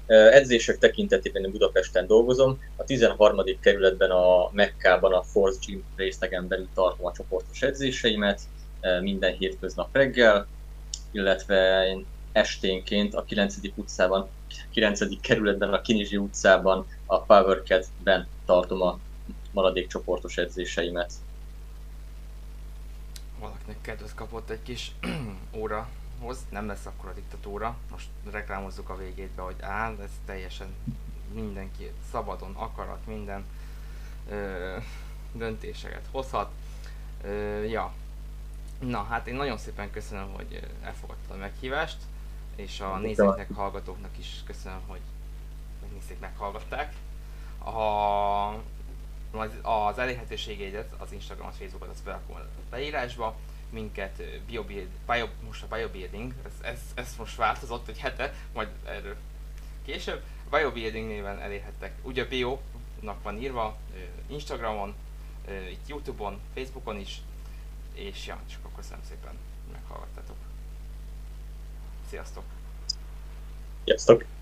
[0.07, 2.61] Edzések tekintetében én Budapesten dolgozom.
[2.75, 3.43] A 13.
[3.59, 8.41] kerületben a Mekkában a Force Gym részlegen belül tartom a csoportos edzéseimet
[9.01, 10.47] minden hétköznap reggel,
[11.11, 13.55] illetve én esténként a 9.
[13.75, 14.27] utcában,
[14.71, 15.21] 9.
[15.21, 18.99] kerületben, a Kinizsi utcában, a PowerCat-ben tartom a
[19.51, 21.11] maradék csoportos edzéseimet.
[23.39, 24.91] Valakinek kedvet kapott egy kis
[26.19, 30.67] órahoz, nem lesz akkor a diktatúra, most reklámozzuk a végétbe, hogy áll, ez teljesen
[31.33, 33.45] mindenki szabadon akarat, minden
[34.29, 34.77] ö,
[35.33, 36.51] döntéseket hozhat.
[37.23, 37.93] Ö, ja,
[38.79, 41.97] na hát én nagyon szépen köszönöm, hogy elfogadtad a meghívást,
[42.55, 45.01] és a nézőknek, hallgatóknak is köszönöm, hogy
[45.81, 46.95] megnézték, meghallgatták.
[47.57, 48.63] Ha
[49.61, 52.39] az, elérhetőségeidet, az Instagram, az Facebookot, az berakom a
[52.69, 53.35] beírásba,
[53.69, 59.15] minket BioBuild, Bio, most a BioBuilding, ez, ez, ez most változott egy hete, majd erről
[59.85, 63.77] később, BioBuilding néven elérhettek, ugye a Bio-nak van írva
[64.27, 64.95] Instagramon,
[65.69, 67.21] itt Youtube-on, Facebookon is,
[67.93, 69.37] és ja, csak akkor köszönöm szépen,
[69.71, 70.37] meghallgattatok.
[72.09, 72.43] Sziasztok!
[73.83, 74.36] Sziasztok!